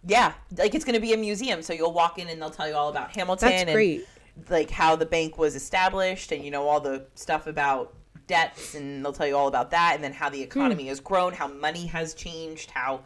[0.06, 2.68] Yeah, like it's going to be a museum, so you'll walk in and they'll tell
[2.68, 4.06] you all about Hamilton That's and great.
[4.48, 7.94] like how the bank was established and you know all the stuff about
[8.28, 10.88] debts and they'll tell you all about that and then how the economy Hmm.
[10.90, 13.00] has grown, how money has changed, how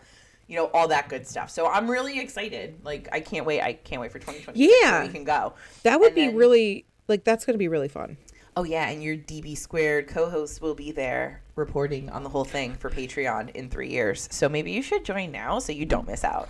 [0.48, 1.48] you know all that good stuff.
[1.50, 2.78] So I'm really excited.
[2.84, 3.62] Like I can't wait.
[3.62, 5.00] I can't wait for 2026 Yeah.
[5.00, 5.54] so we can go.
[5.84, 8.18] That would And be then- really like that's going to be really fun.
[8.56, 12.74] Oh yeah, and your DB squared co-host will be there reporting on the whole thing
[12.74, 14.28] for Patreon in 3 years.
[14.30, 16.48] So maybe you should join now so you don't miss out.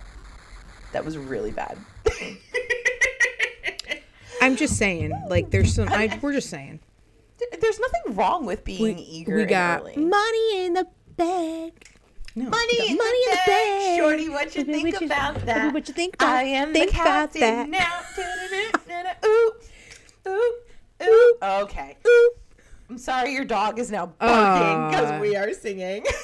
[0.91, 1.77] That was really bad.
[4.41, 6.81] I'm just saying, like there's some I, we're just saying.
[7.61, 10.85] There's nothing wrong with being eager we got money in the
[11.15, 11.71] bag.
[12.35, 13.99] No, Money, we in, money the bag.
[13.99, 15.71] Shorty, what you think what you- about that?
[15.73, 17.69] what you think about- I am think the about captain that.
[17.69, 19.23] now.
[19.27, 19.51] Ooh,
[20.27, 20.55] ooh,
[21.07, 21.37] ooh.
[21.41, 21.97] Okay.
[22.07, 22.31] Ooh.
[22.89, 25.19] I'm sorry your dog is now barking because Aw.
[25.19, 26.05] we are singing.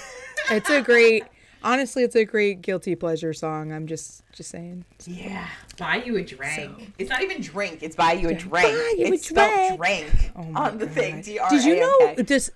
[0.51, 1.25] It's a great
[1.61, 3.71] honestly it's a great guilty pleasure song.
[3.71, 4.83] I'm just just saying.
[5.05, 5.47] yeah.
[5.77, 6.93] Buy you a drink.
[6.97, 7.83] It's not even drink.
[7.83, 8.51] It's buy you a drink.
[8.67, 10.09] Buy you a it's spelled drink.
[10.09, 11.17] drink Oh my on the thing.
[11.37, 11.49] God.
[11.51, 12.21] Did you know A N K.
[12.23, 12.49] this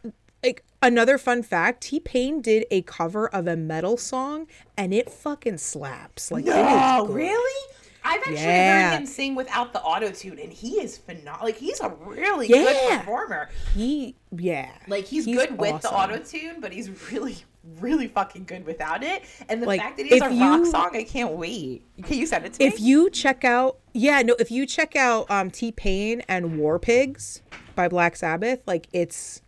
[0.43, 5.11] like another fun fact, T Pain did a cover of a metal song and it
[5.11, 6.31] fucking slaps.
[6.31, 7.15] Like No, good.
[7.15, 7.73] really?
[8.03, 8.89] I've actually Yeah.
[8.91, 11.45] heard him sing without the auto tune, and he is phenomenal.
[11.45, 13.49] Like he's a really good performer.
[13.73, 14.69] He yeah.
[14.87, 17.37] Like he's, good with the auto tune, but he's really,
[17.79, 19.23] really fucking good without it.
[19.47, 21.83] And the Like, fact that he has a if rock you- song, I can't wait.
[22.03, 22.85] Can you send it to If me?
[22.87, 27.41] you check out yeah, no, if you check out um T Pain and War Pigs
[27.75, 29.41] by Black Sabbath, like it's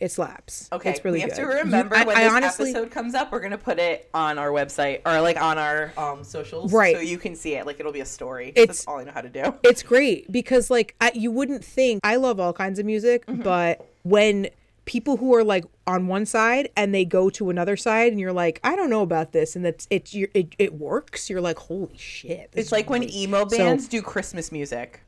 [0.00, 0.68] it slaps.
[0.72, 1.26] Okay, it's really good.
[1.26, 1.52] we have good.
[1.52, 4.38] to remember I- when I this honestly- episode comes up, we're gonna put it on
[4.38, 6.96] our website or like on our um socials, Right.
[6.96, 7.66] So you can see it.
[7.66, 8.48] Like it'll be a story.
[8.48, 9.54] It's- That's all I know how to do.
[9.62, 13.42] It's great because like I, you wouldn't think I love all kinds of music, Mm-hmm.
[13.42, 14.48] but when
[14.86, 18.32] people who are like on one side and they go to another side and you're
[18.32, 21.58] like I don't know about this and that's it's you it, it works you're like
[21.58, 25.02] holy shit It's like when emo So- bands do Christmas music.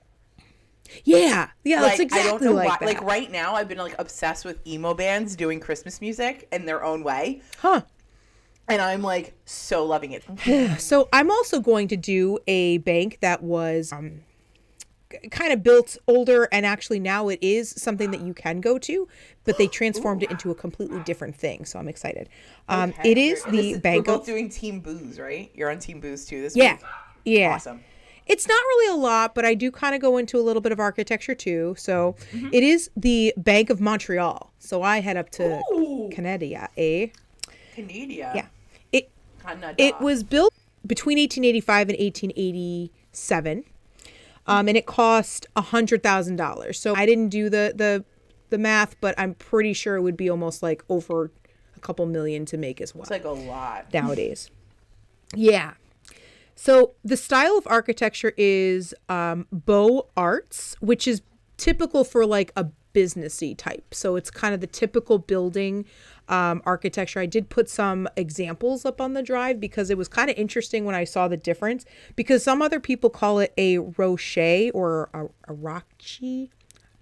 [1.05, 2.77] Yeah yeah like that's exactly I don't know like why.
[2.81, 6.67] that Like right now, I've been like obsessed with emo bands doing Christmas music in
[6.67, 7.83] their own way, huh
[8.69, 10.81] and I'm like so loving it.
[10.81, 14.23] so I'm also going to do a bank that was um
[15.31, 19.07] kind of built older and actually now it is something that you can go to
[19.45, 22.31] but they transformed it into a completely different thing so i'm excited
[22.71, 25.51] um it is the this bank We're of both doing Team Booze, right?
[25.55, 26.77] You're on Team Booze too this Yeah.
[26.77, 26.85] week.
[27.25, 27.55] Yeah.
[27.55, 27.81] Awesome.
[28.27, 30.73] It's not really a lot, but I do kind of go into a little bit
[30.73, 31.75] of architecture too.
[31.79, 32.15] So
[32.53, 34.53] it is the Bank of Montreal.
[34.59, 36.09] So I head up to Ooh.
[36.13, 37.09] Canada, eh?
[37.75, 38.07] Canada.
[38.15, 38.47] Yeah.
[38.93, 39.11] It
[39.43, 39.75] Canada.
[39.77, 40.55] it was built
[40.87, 43.65] between 1885 and 1887.
[44.47, 46.79] Um, and it cost a hundred thousand dollars.
[46.79, 48.05] So I didn't do the the
[48.51, 51.31] the math, but I'm pretty sure it would be almost like over
[51.77, 53.93] a couple million to make as well It's like a lot.
[53.93, 54.51] nowadays.
[55.35, 55.73] Yeah.
[56.55, 61.23] So the style of architecture is um, Beaux Arts, which is
[61.57, 63.95] typical for like a businessy type.
[63.95, 65.85] So it's kind of the typical building
[66.29, 67.21] um, architecture.
[67.21, 70.85] I did put some examples up on the drive because it was kind of interesting
[70.85, 71.85] when I saw the difference.
[72.17, 75.73] Because some other people call it a rocher or a, a.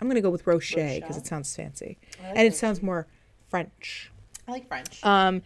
[0.02, 3.06] I'm gonna go with rocher because it sounds fancy and it sounds more
[3.48, 4.10] French.
[4.48, 5.04] I like French.
[5.04, 5.42] Um,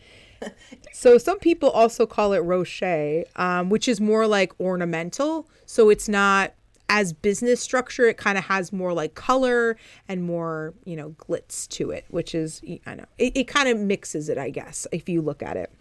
[0.93, 5.49] so some people also call it rocher, um, which is more like ornamental.
[5.67, 6.55] So it's not
[6.89, 8.05] as business structure.
[8.07, 9.77] It kind of has more like color
[10.09, 13.79] and more, you know, glitz to it, which is I know it, it kind of
[13.79, 15.73] mixes it, I guess, if you look at it.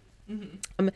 [0.78, 0.90] Um,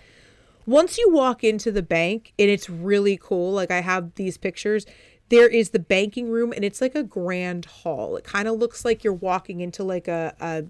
[0.66, 3.52] once you walk into the bank, and it's really cool.
[3.52, 4.86] Like I have these pictures.
[5.30, 8.16] There is the banking room, and it's like a grand hall.
[8.16, 10.64] It kind of looks like you're walking into like a, a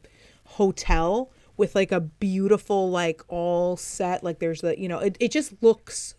[0.44, 5.31] hotel with like a beautiful like all set like there's the you know it, it
[5.31, 6.14] just looks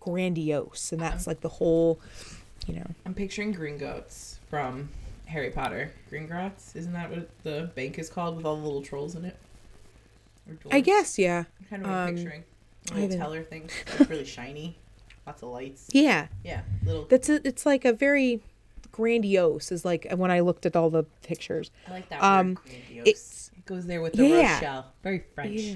[0.00, 2.00] grandiose and that's like the whole
[2.66, 4.88] you know I'm picturing green Gringotts from
[5.26, 5.92] Harry Potter.
[6.08, 9.24] green Gringotts, isn't that what the bank is called with all the little trolls in
[9.24, 9.36] it?
[10.72, 12.44] I guess yeah kind of I'm um, picturing.
[12.92, 14.78] I Little teller things, like really shiny,
[15.26, 15.88] lots of lights.
[15.92, 17.04] yeah Yeah, little.
[17.04, 18.40] that's a, it's like a very
[18.92, 22.58] grandiose is like when i looked at all the pictures I like that um, word.
[22.64, 23.06] Grandiose.
[23.06, 24.54] It goes there with the yeah.
[24.54, 24.86] Rochelle.
[25.02, 25.60] Very French.
[25.60, 25.74] yeah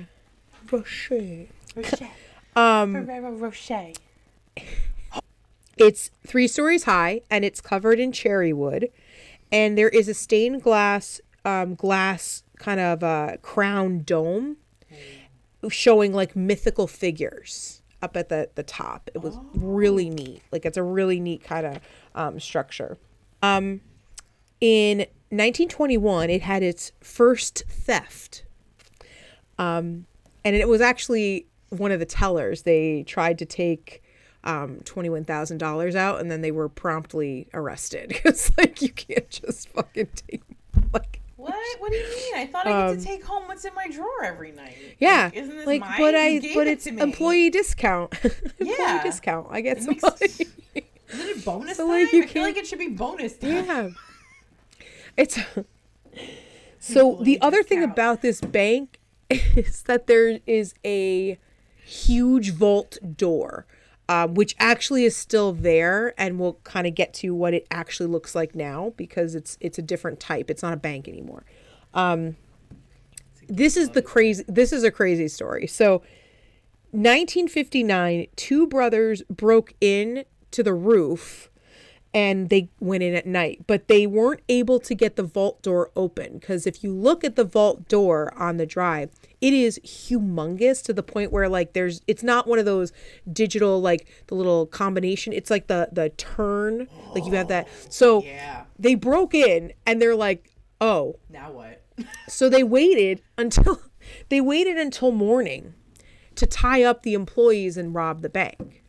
[0.70, 1.46] Rocher.
[1.76, 2.10] Rochelle.
[2.56, 3.92] um Ferrero Rocher.
[5.76, 8.90] It's three stories high and it's covered in cherry wood.
[9.52, 14.56] And there is a stained glass, um, glass kind of uh, crown dome
[15.68, 19.08] showing like mythical figures up at the, the top.
[19.14, 20.42] It was really neat.
[20.50, 21.78] Like it's a really neat kind of
[22.16, 22.98] um, structure.
[23.42, 23.80] Um,
[24.60, 24.98] in
[25.30, 28.44] 1921, it had its first theft.
[29.58, 30.06] Um,
[30.44, 32.62] and it was actually one of the tellers.
[32.62, 34.02] They tried to take
[34.44, 38.08] um, $21,000 out and then they were promptly arrested.
[38.22, 40.42] because, like, you can't just fucking take,
[40.92, 41.54] like, What?
[41.78, 42.34] What do you mean?
[42.36, 44.76] I thought I get Um, to take home what's in my drawer every night.
[44.98, 45.24] yeah.
[45.24, 45.94] Like, isn't this like, mine?
[45.98, 48.12] but I, but it it's employee discount.
[48.24, 49.02] employee Yeah.
[49.02, 49.48] discount.
[49.50, 50.50] I get It some makes- money.
[51.12, 52.02] Isn't it bonus So, time?
[52.04, 53.50] like, you I feel like it should be bonus time.
[53.66, 53.88] Yeah.
[55.16, 55.38] It's
[56.78, 57.92] so the other thing discount.
[57.92, 58.98] about this bank
[59.30, 61.38] is that there is a
[61.84, 63.66] huge vault door,
[64.08, 68.08] um, which actually is still there, and we'll kind of get to what it actually
[68.08, 70.50] looks like now because it's it's a different type.
[70.50, 71.44] It's not a bank anymore.
[71.92, 72.36] Um,
[73.48, 74.44] this is the crazy.
[74.48, 75.66] This is a crazy story.
[75.66, 76.02] So.
[76.94, 81.50] 1959, two brothers broke in to the roof
[82.14, 85.90] and they went in at night, but they weren't able to get the vault door
[85.96, 90.82] open because if you look at the vault door on the drive, it is humongous
[90.84, 92.92] to the point where like there's it's not one of those
[93.32, 95.32] digital like the little combination.
[95.32, 97.68] It's like the the turn, like you have that.
[97.90, 98.64] So Yeah.
[98.78, 100.50] they broke in and they're like,
[100.80, 101.82] "Oh, Now what?
[102.28, 103.80] so they waited until
[104.28, 105.74] they waited until morning
[106.36, 108.83] to tie up the employees and rob the bank.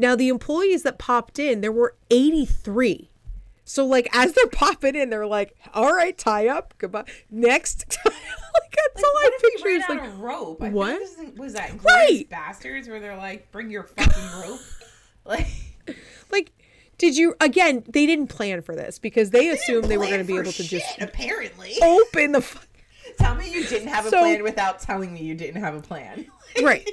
[0.00, 3.10] Now the employees that popped in, there were 83.
[3.64, 8.14] So like as they're popping in, they're like, "All right, tie up, goodbye." Next, like
[8.94, 9.68] that's all I picture.
[9.68, 10.62] is like, rope?
[10.62, 10.98] I what?
[10.98, 12.28] This was that Glorious Right.
[12.30, 14.60] Bastards where they're like, bring your fucking rope?
[15.24, 15.46] Like,
[16.32, 16.50] like,
[16.98, 17.84] did you again?
[17.86, 20.64] They didn't plan for this because they assumed they were going to be able to
[20.66, 21.74] just apparently.
[21.82, 22.40] open the.
[22.40, 22.58] fu-
[23.18, 25.80] Tell me you didn't have a So- plan without telling me you didn't have a
[25.82, 26.26] plan.
[26.62, 26.88] Right.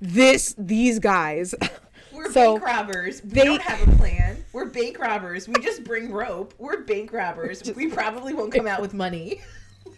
[0.00, 1.54] This these guys.
[2.16, 3.22] We're So, bank robbers.
[3.22, 4.44] We they- don't have a plan.
[4.52, 5.46] We're bank robbers.
[5.48, 6.54] We just bring rope.
[6.58, 7.62] We're bank robbers.
[7.76, 9.40] we probably won't come out with money.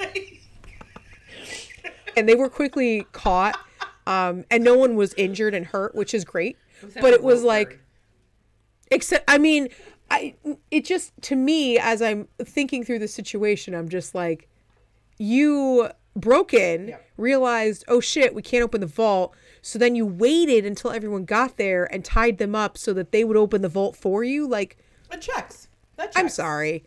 [0.00, 0.42] Like,
[2.16, 3.58] and they were quickly caught
[4.06, 7.42] um, and no one was injured and hurt which is great except but it was
[7.42, 7.78] like
[8.90, 9.68] except i mean
[10.10, 10.34] i
[10.70, 14.48] it just to me as i'm thinking through the situation i'm just like
[15.18, 17.06] you broke in Yep.
[17.16, 21.56] realized oh shit we can't open the vault so then you waited until everyone got
[21.56, 24.76] there and tied them up so that they would open the vault for you like
[25.10, 25.68] that checks.
[25.96, 26.16] That checks.
[26.16, 26.84] i'm sorry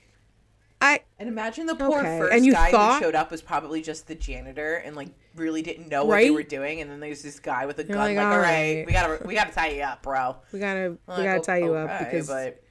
[0.82, 3.42] i And imagine the poor Okay, first and you guy thought- who showed up was
[3.42, 6.82] probably just the janitor and like really didn't know what they were doing.
[6.82, 8.92] And then there's this guy with a gun, like, like, "All all right, right." we
[8.92, 10.36] gotta we gotta tie you up, bro.
[10.52, 12.62] we gotta we gotta "O- tie you up because But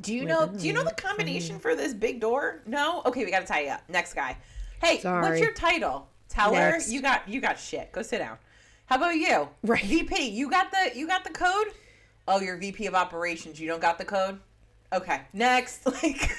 [0.00, 0.46] do you know?
[0.46, 2.62] Do you know the combination for this big door?
[2.64, 3.02] No.
[3.04, 3.82] Okay, we gotta tie you up.
[3.88, 4.36] Next guy.
[4.80, 6.08] Hey, what's your title?
[6.28, 6.52] Teller.
[6.54, 6.90] Next.
[6.90, 7.90] You got you got shit.
[7.92, 8.38] Go sit down.
[8.88, 9.48] How about you?
[9.62, 9.84] Right.
[9.84, 10.30] VP.
[10.30, 11.68] You got the you got the code.
[12.26, 13.60] Oh, you're VP of operations.
[13.60, 14.40] You don't got the code.
[14.92, 15.22] Okay.
[15.32, 15.86] Next.
[16.02, 16.30] Like.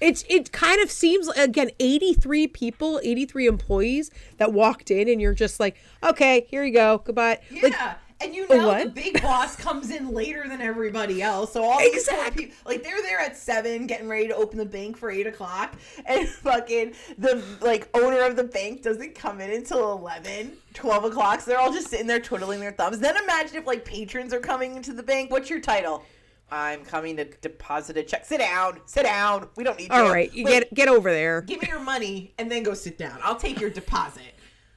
[0.00, 5.34] It's it kind of seems again 83 people, 83 employees that walked in and you're
[5.34, 6.98] just like, "Okay, here you go.
[7.04, 7.62] Goodbye." Yeah.
[7.62, 7.74] Like
[8.22, 11.52] and you know the big boss comes in later than everybody else.
[11.52, 12.46] So all these Exactly.
[12.46, 15.74] people, like they're there at seven, getting ready to open the bank for eight o'clock,
[16.06, 21.40] and fucking the like owner of the bank doesn't come in until 11, 12 o'clock.
[21.40, 22.98] So they're all just sitting there twiddling their thumbs.
[22.98, 25.30] Then imagine if like patrons are coming into the bank.
[25.30, 26.04] What's your title?
[26.50, 28.26] I'm coming to deposit a check.
[28.26, 28.78] Sit down.
[28.84, 29.48] Sit down.
[29.56, 29.94] We don't need you.
[29.98, 31.40] all right, you Wait, get get over there.
[31.40, 33.18] give me your money and then go sit down.
[33.22, 34.34] I'll take your deposit.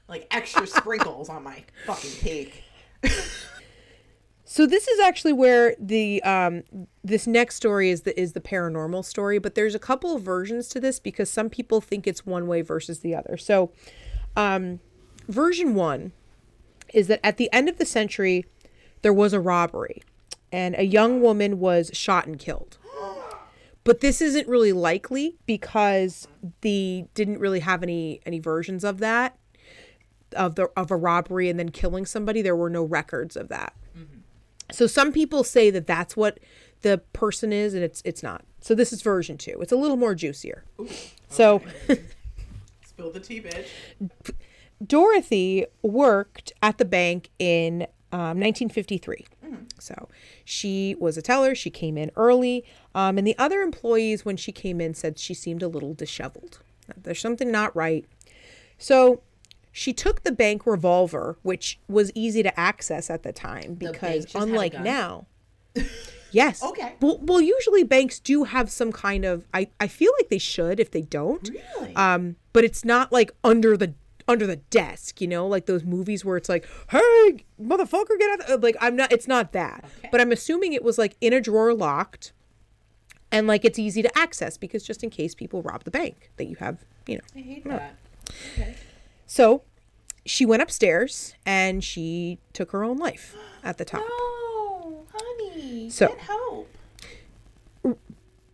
[0.08, 2.64] Like extra sprinkles on my fucking cake.
[4.48, 6.64] So this is actually where the um
[7.04, 10.70] this next story is the is the paranormal story, but there's a couple of versions
[10.70, 13.36] to this because some people think it's one way versus the other.
[13.36, 13.72] So
[14.38, 14.80] um
[15.28, 16.14] version 1
[16.94, 18.46] is that at the end of the century
[19.02, 20.04] there was a robbery
[20.54, 22.78] and a young woman was shot and killed.
[23.84, 26.30] But this isn't really likely because
[26.62, 29.38] they didn't really have any any versions of that
[30.36, 32.42] of the of a robbery and then killing somebody.
[32.42, 33.74] There were no records of that.
[34.72, 36.40] So some people say that that's what
[36.82, 38.44] the person is, and it's it's not.
[38.62, 39.58] So this is version two.
[39.62, 40.64] It's a little more juicier.
[41.30, 41.62] So
[42.86, 43.68] Spill the tea, bitch.
[44.86, 49.26] Dorothy worked at the bank in um, 1953.
[49.80, 50.10] So
[50.44, 51.56] she was a teller.
[51.56, 52.64] She came in early,
[52.94, 56.60] um, and the other employees, when she came in, said she seemed a little disheveled.
[56.96, 58.06] There's something not right.
[58.78, 59.22] So
[59.78, 64.22] she took the bank revolver, which was easy to access at the time because, bank
[64.22, 65.28] just had a unlike now,
[66.32, 66.64] yes.
[66.64, 66.94] Okay.
[67.02, 69.46] Well, well, usually banks do have some kind of.
[69.54, 71.52] I I feel like they should if they don't.
[71.78, 71.94] Really?
[71.94, 73.94] Um, but it's not like under the
[74.30, 78.48] under the desk, you know, like those movies where it's like, "Hey, motherfucker, get out!"
[78.48, 78.58] The-.
[78.58, 79.12] Like I'm not.
[79.12, 79.84] It's not that.
[79.98, 80.08] Okay.
[80.10, 82.32] But I'm assuming it was like in a drawer locked,
[83.30, 86.46] and like it's easy to access because just in case people rob the bank, that
[86.46, 87.24] you have, you know.
[87.36, 87.98] I hate that.
[89.36, 89.64] So
[90.26, 94.00] she went upstairs and she took her own life at the top.
[94.08, 95.90] No, honey.
[95.90, 96.70] So- get help.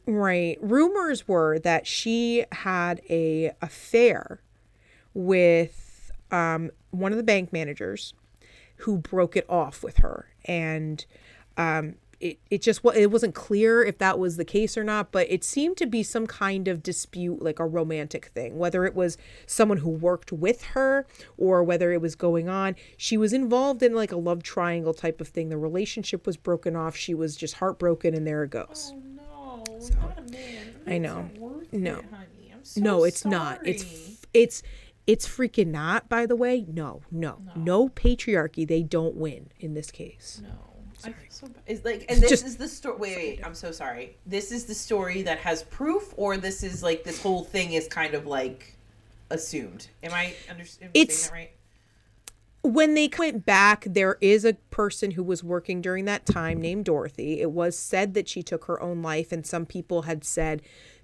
[0.07, 0.57] Right.
[0.59, 4.41] Rumors were that she had a affair
[5.13, 8.15] with um, one of the bank managers
[8.77, 11.05] who broke it off with her, and
[11.57, 15.11] um, it it just it wasn't clear if that was the case or not.
[15.11, 18.95] But it seemed to be some kind of dispute, like a romantic thing, whether it
[18.95, 21.05] was someone who worked with her
[21.38, 22.76] or whether it was going on.
[22.97, 25.49] She was involved in like a love triangle type of thing.
[25.49, 26.95] The relationship was broken off.
[26.95, 28.93] She was just heartbroken, and there it goes.
[28.93, 30.76] Oh no, not a man.
[30.88, 31.30] I know.
[31.72, 31.95] No.
[31.97, 32.05] It,
[32.63, 33.86] so no it's not it's
[34.34, 34.63] it's
[35.07, 39.91] it's freaking not by the way no no no, patriarchy they don't win in this
[39.91, 40.70] case No.
[41.06, 41.64] I feel so bad.
[41.68, 42.97] It's like, and this Just- is the story.
[42.97, 43.45] Wait, wait.
[43.45, 44.18] I'm so sorry.
[44.26, 47.88] This is the story that has proof, or this is like this whole thing is
[47.88, 48.76] kind of like
[49.30, 49.88] assumed.
[50.04, 51.52] Am I understanding that right?
[52.64, 56.86] when they went back there is a person who was working during that time named
[56.86, 60.62] dorothy it was said that she took her own life and some people had said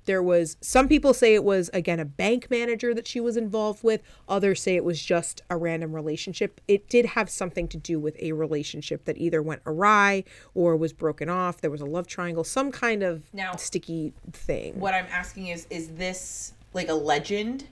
[0.07, 3.83] there was some people say it was again a bank manager that she was involved
[3.83, 7.99] with others say it was just a random relationship it did have something to do
[7.99, 10.23] with a relationship that either went awry
[10.55, 14.79] or was broken off there was a love triangle some kind of Now- sticky thing
[14.79, 17.65] What I'm asking is, is this like a legend?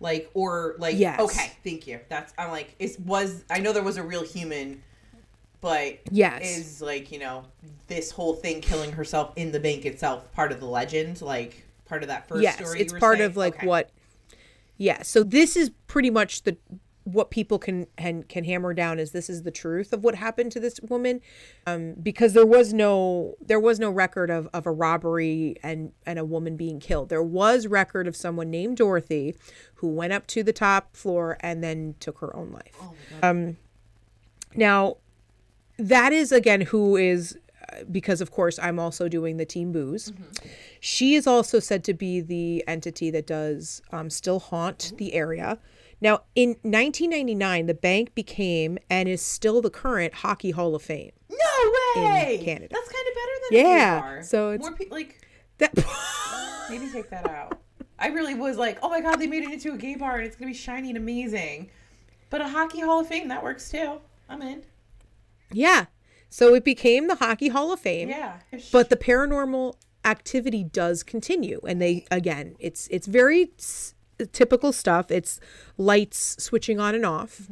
[0.00, 1.20] Like or like Yes.
[1.20, 2.00] okay, thank you.
[2.08, 4.82] That's I'm like it was I know there was a real human,
[5.62, 6.42] but Yes.
[6.58, 7.44] is like you know
[7.88, 12.02] this whole thing killing herself in the bank itself part of the legend, like part
[12.02, 12.80] of that first yes story.
[12.80, 13.30] it's part saying?
[13.30, 13.66] of like Okay.
[13.66, 13.90] what
[14.76, 16.56] yeah so this is pretty much the
[17.04, 20.52] what people can can, can hammer down is this is the truth of what happened
[20.52, 21.20] to this woman
[21.66, 26.18] um, because there was no there was no record of, of a robbery and and
[26.18, 29.34] a woman being killed there was record of someone named dorothy
[29.76, 32.76] who went up to the top floor and then took her own life
[33.22, 33.56] um
[34.54, 34.96] now
[35.78, 37.38] that is again who is
[37.72, 40.12] uh, because of course I'm also doing the Team Booze.
[40.80, 45.58] She is also said to be the entity that does um, still haunt the area.
[46.00, 51.12] Now, in 1999, the bank became and is still the current Hockey Hall of Fame.
[51.30, 52.40] No way!
[52.44, 52.66] Canada.
[52.72, 54.16] That's kind of better than Yeah, a gay bar.
[54.16, 54.22] Yeah.
[54.22, 55.20] So it's- more people like
[55.58, 55.72] That
[56.70, 57.60] maybe take that out.
[58.00, 60.26] I really was like, oh my god, they made it into a gay bar and
[60.26, 61.70] it's gonna be shiny and amazing.
[62.30, 64.00] But a hockey hall of fame that works too.
[64.28, 64.64] I'm in.
[65.52, 65.86] Yeah.
[66.28, 68.08] So it became the Hockey Hall of Fame.
[68.08, 68.38] Yeah.
[68.72, 69.74] but the paranormal
[70.04, 73.94] activity does continue and they again it's it's very s-
[74.32, 75.38] typical stuff it's
[75.78, 77.42] lights switching on and off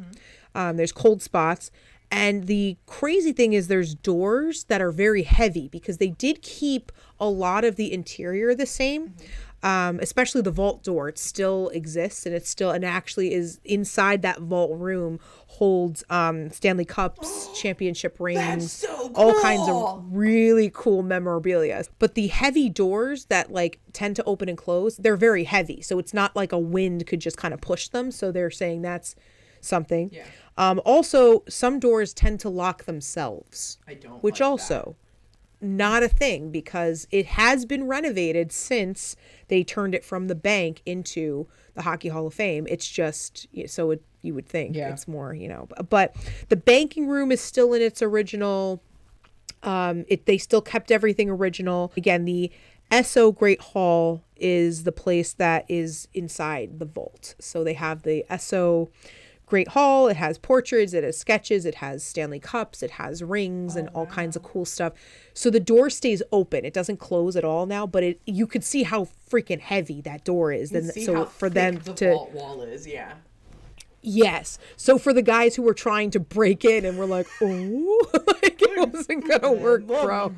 [0.53, 1.71] um, there's cold spots
[2.11, 6.91] And the crazy thing is, there's doors that are very heavy because they did keep
[7.21, 9.13] a lot of the interior the same.
[9.63, 14.23] Um, especially the vault door, it still exists and it's still and actually is inside
[14.23, 21.03] that vault room holds um, Stanley Cups, championship rings, so all kinds of really cool
[21.03, 21.83] memorabilia.
[21.99, 25.81] But the heavy doors that like tend to open and close, they're very heavy.
[25.81, 28.09] So it's not like a wind could just kind of push them.
[28.11, 29.15] So they're saying that's
[29.59, 30.09] something.
[30.11, 30.25] Yeah.
[30.57, 34.23] Um, also, some doors tend to lock themselves, I don't.
[34.23, 34.95] which like also
[35.61, 39.15] not a thing because it has been renovated since
[39.47, 42.65] they turned it from the bank into the Hockey Hall of Fame.
[42.69, 44.89] It's just so it you would think Yeah.
[44.91, 46.15] it's more, you know, but
[46.49, 48.81] the banking room is still in its original
[49.63, 51.91] um, it they still kept everything original.
[51.95, 52.51] Again, the
[52.91, 57.35] Esso Great Hall is the place that is inside the vault.
[57.39, 58.89] So they have the Esso
[59.51, 60.07] Great Hall.
[60.07, 64.05] It has portraits, it has sketches, it has Stanley Cups, it has rings, and all
[64.05, 64.93] kinds of cool stuff.
[65.33, 66.63] So the door stays open.
[66.63, 70.23] It doesn't close at all now, but it you could see how freaking heavy that
[70.23, 70.69] door is.
[70.69, 73.15] Then so for them the to wall is, yeah.
[74.01, 74.57] Yes.
[74.77, 78.07] So for the guys who were trying to break in and were like, "Oh,
[78.41, 80.31] like it wasn't gonna work, bro."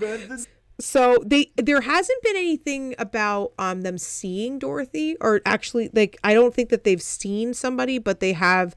[0.79, 6.33] So they there hasn't been anything about um them seeing Dorothy or actually like I
[6.33, 8.75] don't think that they've seen somebody, but they have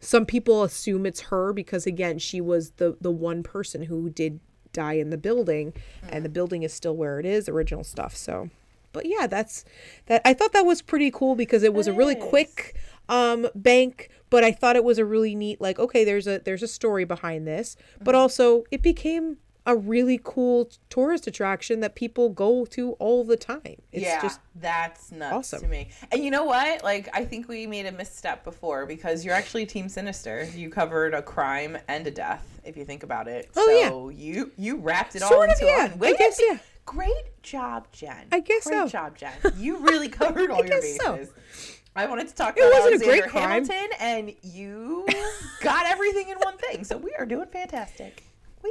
[0.00, 4.40] some people assume it's her because again, she was the the one person who did
[4.72, 5.72] die in the building
[6.10, 8.16] and the building is still where it is, original stuff.
[8.16, 8.50] So
[8.92, 9.64] but yeah, that's
[10.06, 12.24] that I thought that was pretty cool because it was a really is.
[12.24, 12.74] quick
[13.10, 16.62] um bank but i thought it was a really neat like okay there's a there's
[16.62, 17.74] a story behind this
[18.04, 18.20] but Mm-hmm.
[18.20, 19.38] also it became
[19.68, 24.40] a really cool tourist attraction that people go to all the time it's yeah, just
[24.56, 25.60] that's nuts awesome.
[25.60, 25.90] to me.
[26.10, 26.82] And you know what?
[26.82, 30.48] Like, I think we made a misstep before because you're actually Team Sinister.
[30.54, 33.50] You covered a crime and a death, if you think about it.
[33.56, 35.82] Oh, so you you wrapped it all Sort of, into yeah.
[35.82, 35.92] one.
[35.92, 36.58] I Way to guess, yeah.
[36.86, 38.26] Great job, Jen.
[38.32, 38.88] I guess Great so.
[38.88, 39.32] job, Jen.
[39.58, 41.16] You really covered all your guess so.
[41.16, 41.34] bases.
[41.94, 43.64] I wanted to talk It about wasn't a Alexander great crime.
[43.68, 45.06] Hamilton, and you
[45.62, 46.84] got everything in one thing.
[46.84, 48.24] So we are doing fantastic.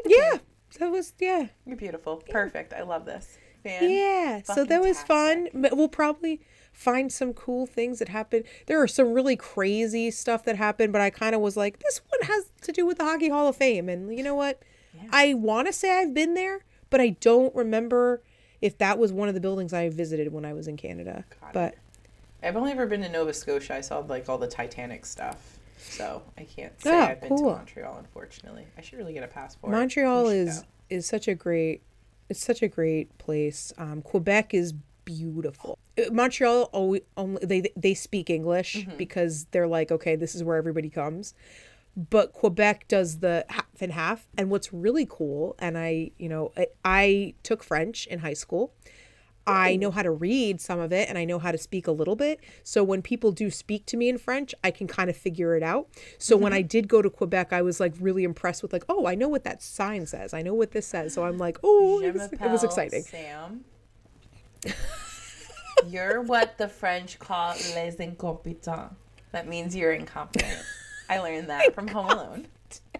[0.05, 0.37] Yeah.
[0.79, 2.17] That was yeah You're beautiful.
[2.29, 2.73] Perfect.
[2.73, 3.37] I love this.
[3.63, 3.89] Fan.
[3.89, 6.39] yeah so that was fun but we'll probably
[6.71, 8.45] find some cool things that happened.
[8.67, 11.99] there are some really crazy stuff that happened but i kind of was like this
[12.09, 14.61] one has to do with the hockey hall of fame and you know what
[15.11, 18.21] i want to say i've been there but i don't remember
[18.61, 21.47] if that was one of the buildings i visited when i was in canada Got
[21.49, 21.53] it.
[21.53, 21.75] but
[22.43, 23.73] I've only ever been to Nova Scotia.
[23.73, 25.56] I saw like all the Titanic stuff.
[25.77, 27.51] So I can't say Ah, I've been cool.
[27.51, 28.67] to Montreal, unfortunately.
[28.77, 29.71] I should really get a passport.
[29.71, 30.65] Montreal is go.
[30.89, 31.81] is such a great
[32.29, 33.71] it's such a great place.
[33.77, 34.73] Um, Quebec is
[35.05, 35.77] beautiful.
[35.97, 38.97] Uh, Montreal always only they they speak English Mm-hmm.
[38.97, 41.33] because they're like okay this is where everybody comes.
[41.95, 44.27] But Quebec does the half and half.
[44.37, 48.71] And what's really cool, and I, you know, I, I took French in high school.
[49.47, 49.79] I mm.
[49.79, 52.17] know how to read some of it and I know how to speak a little
[52.17, 52.41] bit.
[52.63, 55.63] So when people do speak to me in French, I can kind of figure it
[55.63, 55.87] out.
[56.19, 56.57] So when mm-hmm.
[56.57, 59.29] I did go to Quebec, I was like really impressed with like, oh, I know
[59.29, 60.33] what that sign says.
[60.33, 61.13] I know what this says.
[61.13, 63.03] So I'm like, oh, it was, it was exciting.
[63.03, 63.63] Sam.
[65.87, 68.93] you're what the French call les incompetents.
[69.31, 70.61] That means you're incompetent.
[71.09, 72.47] I learned that from Home Alone.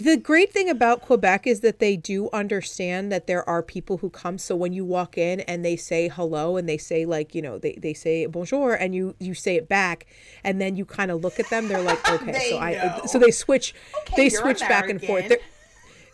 [0.00, 4.08] The great thing about Quebec is that they do understand that there are people who
[4.08, 4.38] come.
[4.38, 7.58] So when you walk in and they say hello and they say like, you know,
[7.58, 10.06] they, they say bonjour and you you say it back
[10.44, 13.18] and then you kind of look at them, they're like, okay, They so I so
[13.18, 15.26] they switch Okay, they switch back and forth.
[15.26, 15.46] American.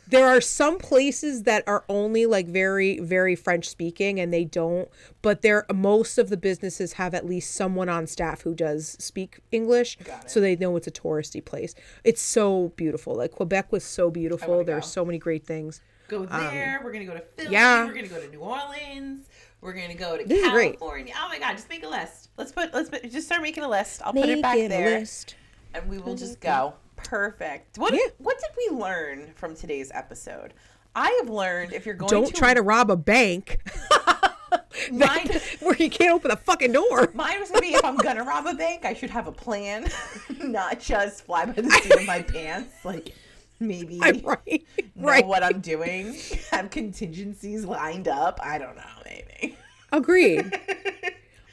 [0.09, 4.45] There, there are some places that are only like very very French speaking and they
[4.45, 4.89] don't,
[5.23, 9.41] but there most of the businesses have at least someone on staff who does speak
[9.53, 11.75] English, so they know it's a touristy place.
[12.05, 13.15] It's so beautiful.
[13.17, 14.55] Like Quebec was so beautiful.
[14.55, 15.81] wanna There's so many great things.
[16.09, 16.81] Go there.
[16.83, 17.49] we're gonna go to Philly.
[17.49, 17.85] Um, yeah.
[17.85, 19.27] We're gonna go to New Orleans.
[19.61, 20.43] We're gonna go to This.
[20.43, 21.13] California.
[21.19, 21.53] Oh my God!
[21.53, 22.31] Just make a list.
[22.37, 22.73] Let's put.
[22.73, 24.01] Let's put, just start making a list.
[24.05, 25.35] I'll put it back there, list.
[25.75, 26.75] and we will just go.
[27.05, 27.79] Perfect.
[27.79, 28.01] What Yeah.
[28.19, 30.55] What did we learn from today's episode?
[30.95, 33.61] I have learned if you're going to Don't to try to rob a bank
[34.93, 35.29] mine.
[35.61, 37.11] where you can't open the fucking door.
[37.15, 39.87] Mine was gonna be if I'm gonna rob a bank, I should have a plan,
[40.41, 42.85] not just fly by the seat of my pants.
[42.85, 43.15] Like
[43.61, 44.65] maybe I'm right.
[44.95, 45.27] know Right.
[45.27, 46.17] what I'm doing,
[46.51, 48.41] have contingencies lined up.
[48.43, 49.57] I don't know, maybe.
[49.93, 50.53] Agreed.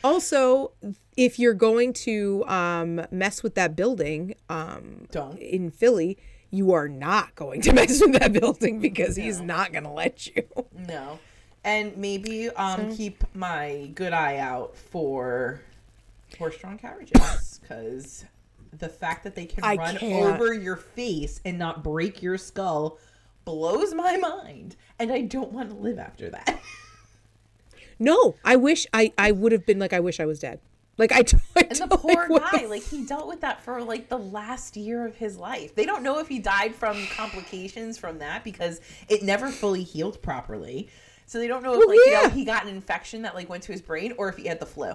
[0.06, 0.72] Also,
[1.18, 5.38] if you're going to um, mess with that building um, Don't.
[5.40, 6.18] in Philly,
[6.52, 10.28] you are not going to mess with that building because he's not going to let
[10.28, 10.44] you.
[10.88, 11.20] No.
[11.64, 15.62] And maybe um keep my good eye out for
[16.38, 18.26] horse-drawn carriages because
[18.72, 20.36] the fact that they can I run can't.
[20.36, 23.00] over your face and not break your skull
[23.46, 24.76] blows my mind.
[25.00, 26.60] And I don't want to live after that.
[28.00, 30.60] No, I wish I I would have been like I wish I was dead.
[30.98, 31.24] Like I,
[31.58, 34.10] I And the poor like, what the guy, like he dealt with that for like
[34.10, 35.76] the last year of his life.
[35.76, 40.22] They don't know if he died from complications from that because it never fully healed
[40.22, 40.90] properly.
[41.26, 42.30] So they don't know if Well, like you know, yeah.
[42.30, 44.66] he got an infection that like went to his brain or if he had the
[44.66, 44.94] flu.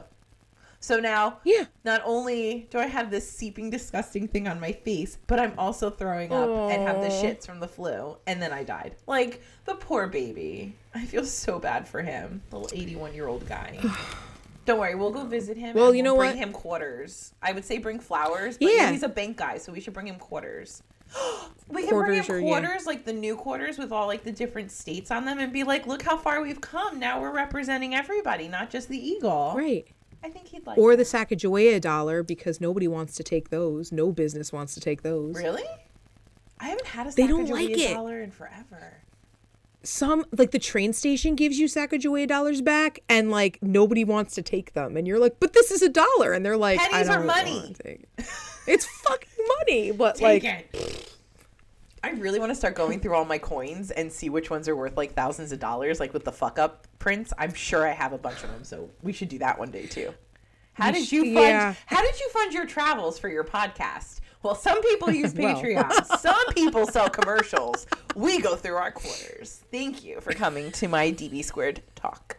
[0.83, 1.64] So now, Yeah.
[1.85, 5.91] not only do I have this seeping, disgusting thing on my face, but I'm also
[5.91, 8.97] throwing up and have the shits from the flu, and then I died.
[9.07, 10.74] Like the poor baby.
[10.95, 13.78] I feel so bad for him, little 81 year old guy.
[14.66, 15.74] Don't worry, we'll go visit him.
[15.74, 16.39] Well, and you we'll know bring what?
[16.39, 17.33] him quarters.
[17.43, 18.91] I would say bring flowers, but Yeah.
[18.91, 20.83] he's a bank guy, so we should bring him quarters.
[21.68, 22.61] we can Quarters bring are- him yeah.
[22.61, 25.64] quarters, like the new quarters with all like the different states on them, and be
[25.64, 26.99] like, "Look how far we've come!
[27.01, 29.87] Now we're representing everybody, not just the eagle." right.
[30.23, 30.77] I think he'd like.
[30.79, 33.91] Or the Sacagawea dollar because nobody wants to take those.
[33.93, 35.35] No business wants to take those.
[35.37, 35.64] Really?
[36.59, 37.95] I haven't had a They don't Sacagawea like it.
[37.95, 39.03] dollar in forever.
[39.83, 44.43] Some like the train station gives you Sacagawea dollars back, and like nobody wants to
[44.43, 47.09] take them, and you're like, "But this is a dollar," and they're like, "I Pennies
[47.09, 47.55] are don't money.
[47.57, 48.27] wanna take it."
[48.66, 50.45] It's fucking money, but Take like,
[50.75, 51.14] it.
[52.03, 54.77] I really want to start going through all my coins and see which ones are
[54.77, 57.33] worth like thousands of dollars, like with the fuck up prints.
[57.39, 59.87] I'm sure I have a bunch of them, so we should do that one day
[59.87, 60.15] too.
[60.73, 61.35] How did you fund?
[61.37, 61.75] yeah.
[61.87, 64.21] How did you fund your travels for your podcast?
[64.43, 65.55] Well, some people use Well.
[65.63, 66.19] Patreon.
[66.21, 67.87] some people sell commercials.
[68.17, 69.63] We go through our quarters.
[69.71, 72.39] Thank you for coming to my DB squared talk.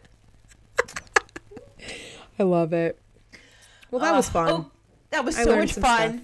[2.38, 2.98] I love it.
[3.92, 4.48] Well, that was Uh, fun.
[4.50, 4.70] Oh,
[5.10, 6.18] that was so much fun.
[6.18, 6.20] stuff.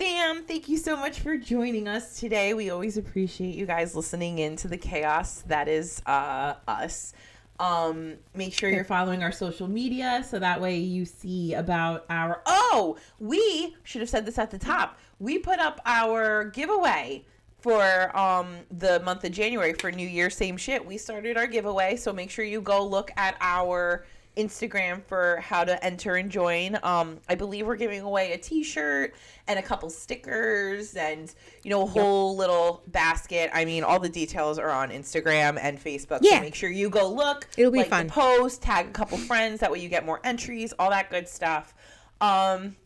[0.00, 2.54] Sam, thank you so much for joining us today.
[2.54, 7.12] We always appreciate you guys listening in to the chaos that is uh, us.
[7.58, 12.40] Um, make sure you're following our social media so that way you see about our.
[12.46, 14.98] Oh, we should have said this at the top.
[15.18, 17.26] We put up our giveaway
[17.58, 20.86] for um the month of January for New Year same shit.
[20.86, 24.06] We started our giveaway, so make sure you go look at our
[24.40, 26.78] Instagram for how to enter and join.
[26.82, 29.14] Um I believe we're giving away a t-shirt
[29.46, 31.32] and a couple stickers and
[31.62, 33.50] you know a whole little basket.
[33.52, 36.20] I mean, all the details are on Instagram and Facebook.
[36.22, 36.36] Yeah.
[36.36, 37.48] So make sure you go look.
[37.56, 38.08] It'll be like fun.
[38.08, 41.74] post, tag a couple friends that way you get more entries, all that good stuff.
[42.20, 42.76] Um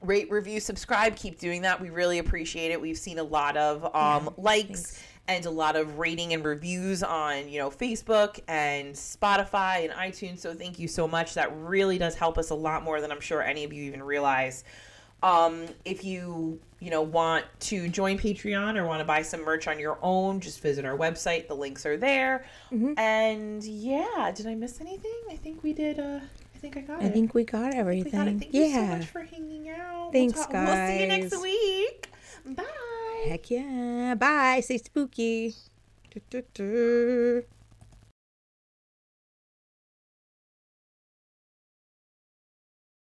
[0.00, 3.82] rate review subscribe keep doing that we really appreciate it we've seen a lot of
[3.94, 9.84] um, likes and a lot of rating and reviews on you know facebook and spotify
[9.84, 13.00] and itunes so thank you so much that really does help us a lot more
[13.00, 14.64] than i'm sure any of you even realize
[15.22, 19.66] um, if you you know want to join patreon or want to buy some merch
[19.66, 22.44] on your own just visit our website the links are there
[22.98, 26.20] and yeah did i miss anything i think we did uh
[26.54, 28.12] i think i got I it i think we got we everything.
[28.12, 28.38] got it.
[28.38, 28.98] Thank you so yeah.
[28.98, 30.10] much for hanging out.
[30.12, 32.08] Thanks, we'll talk- We'll see you next week.
[32.44, 32.64] Bye.
[33.24, 34.14] Heck yeah.
[34.14, 34.60] Bye.
[34.60, 35.54] Stay spooky.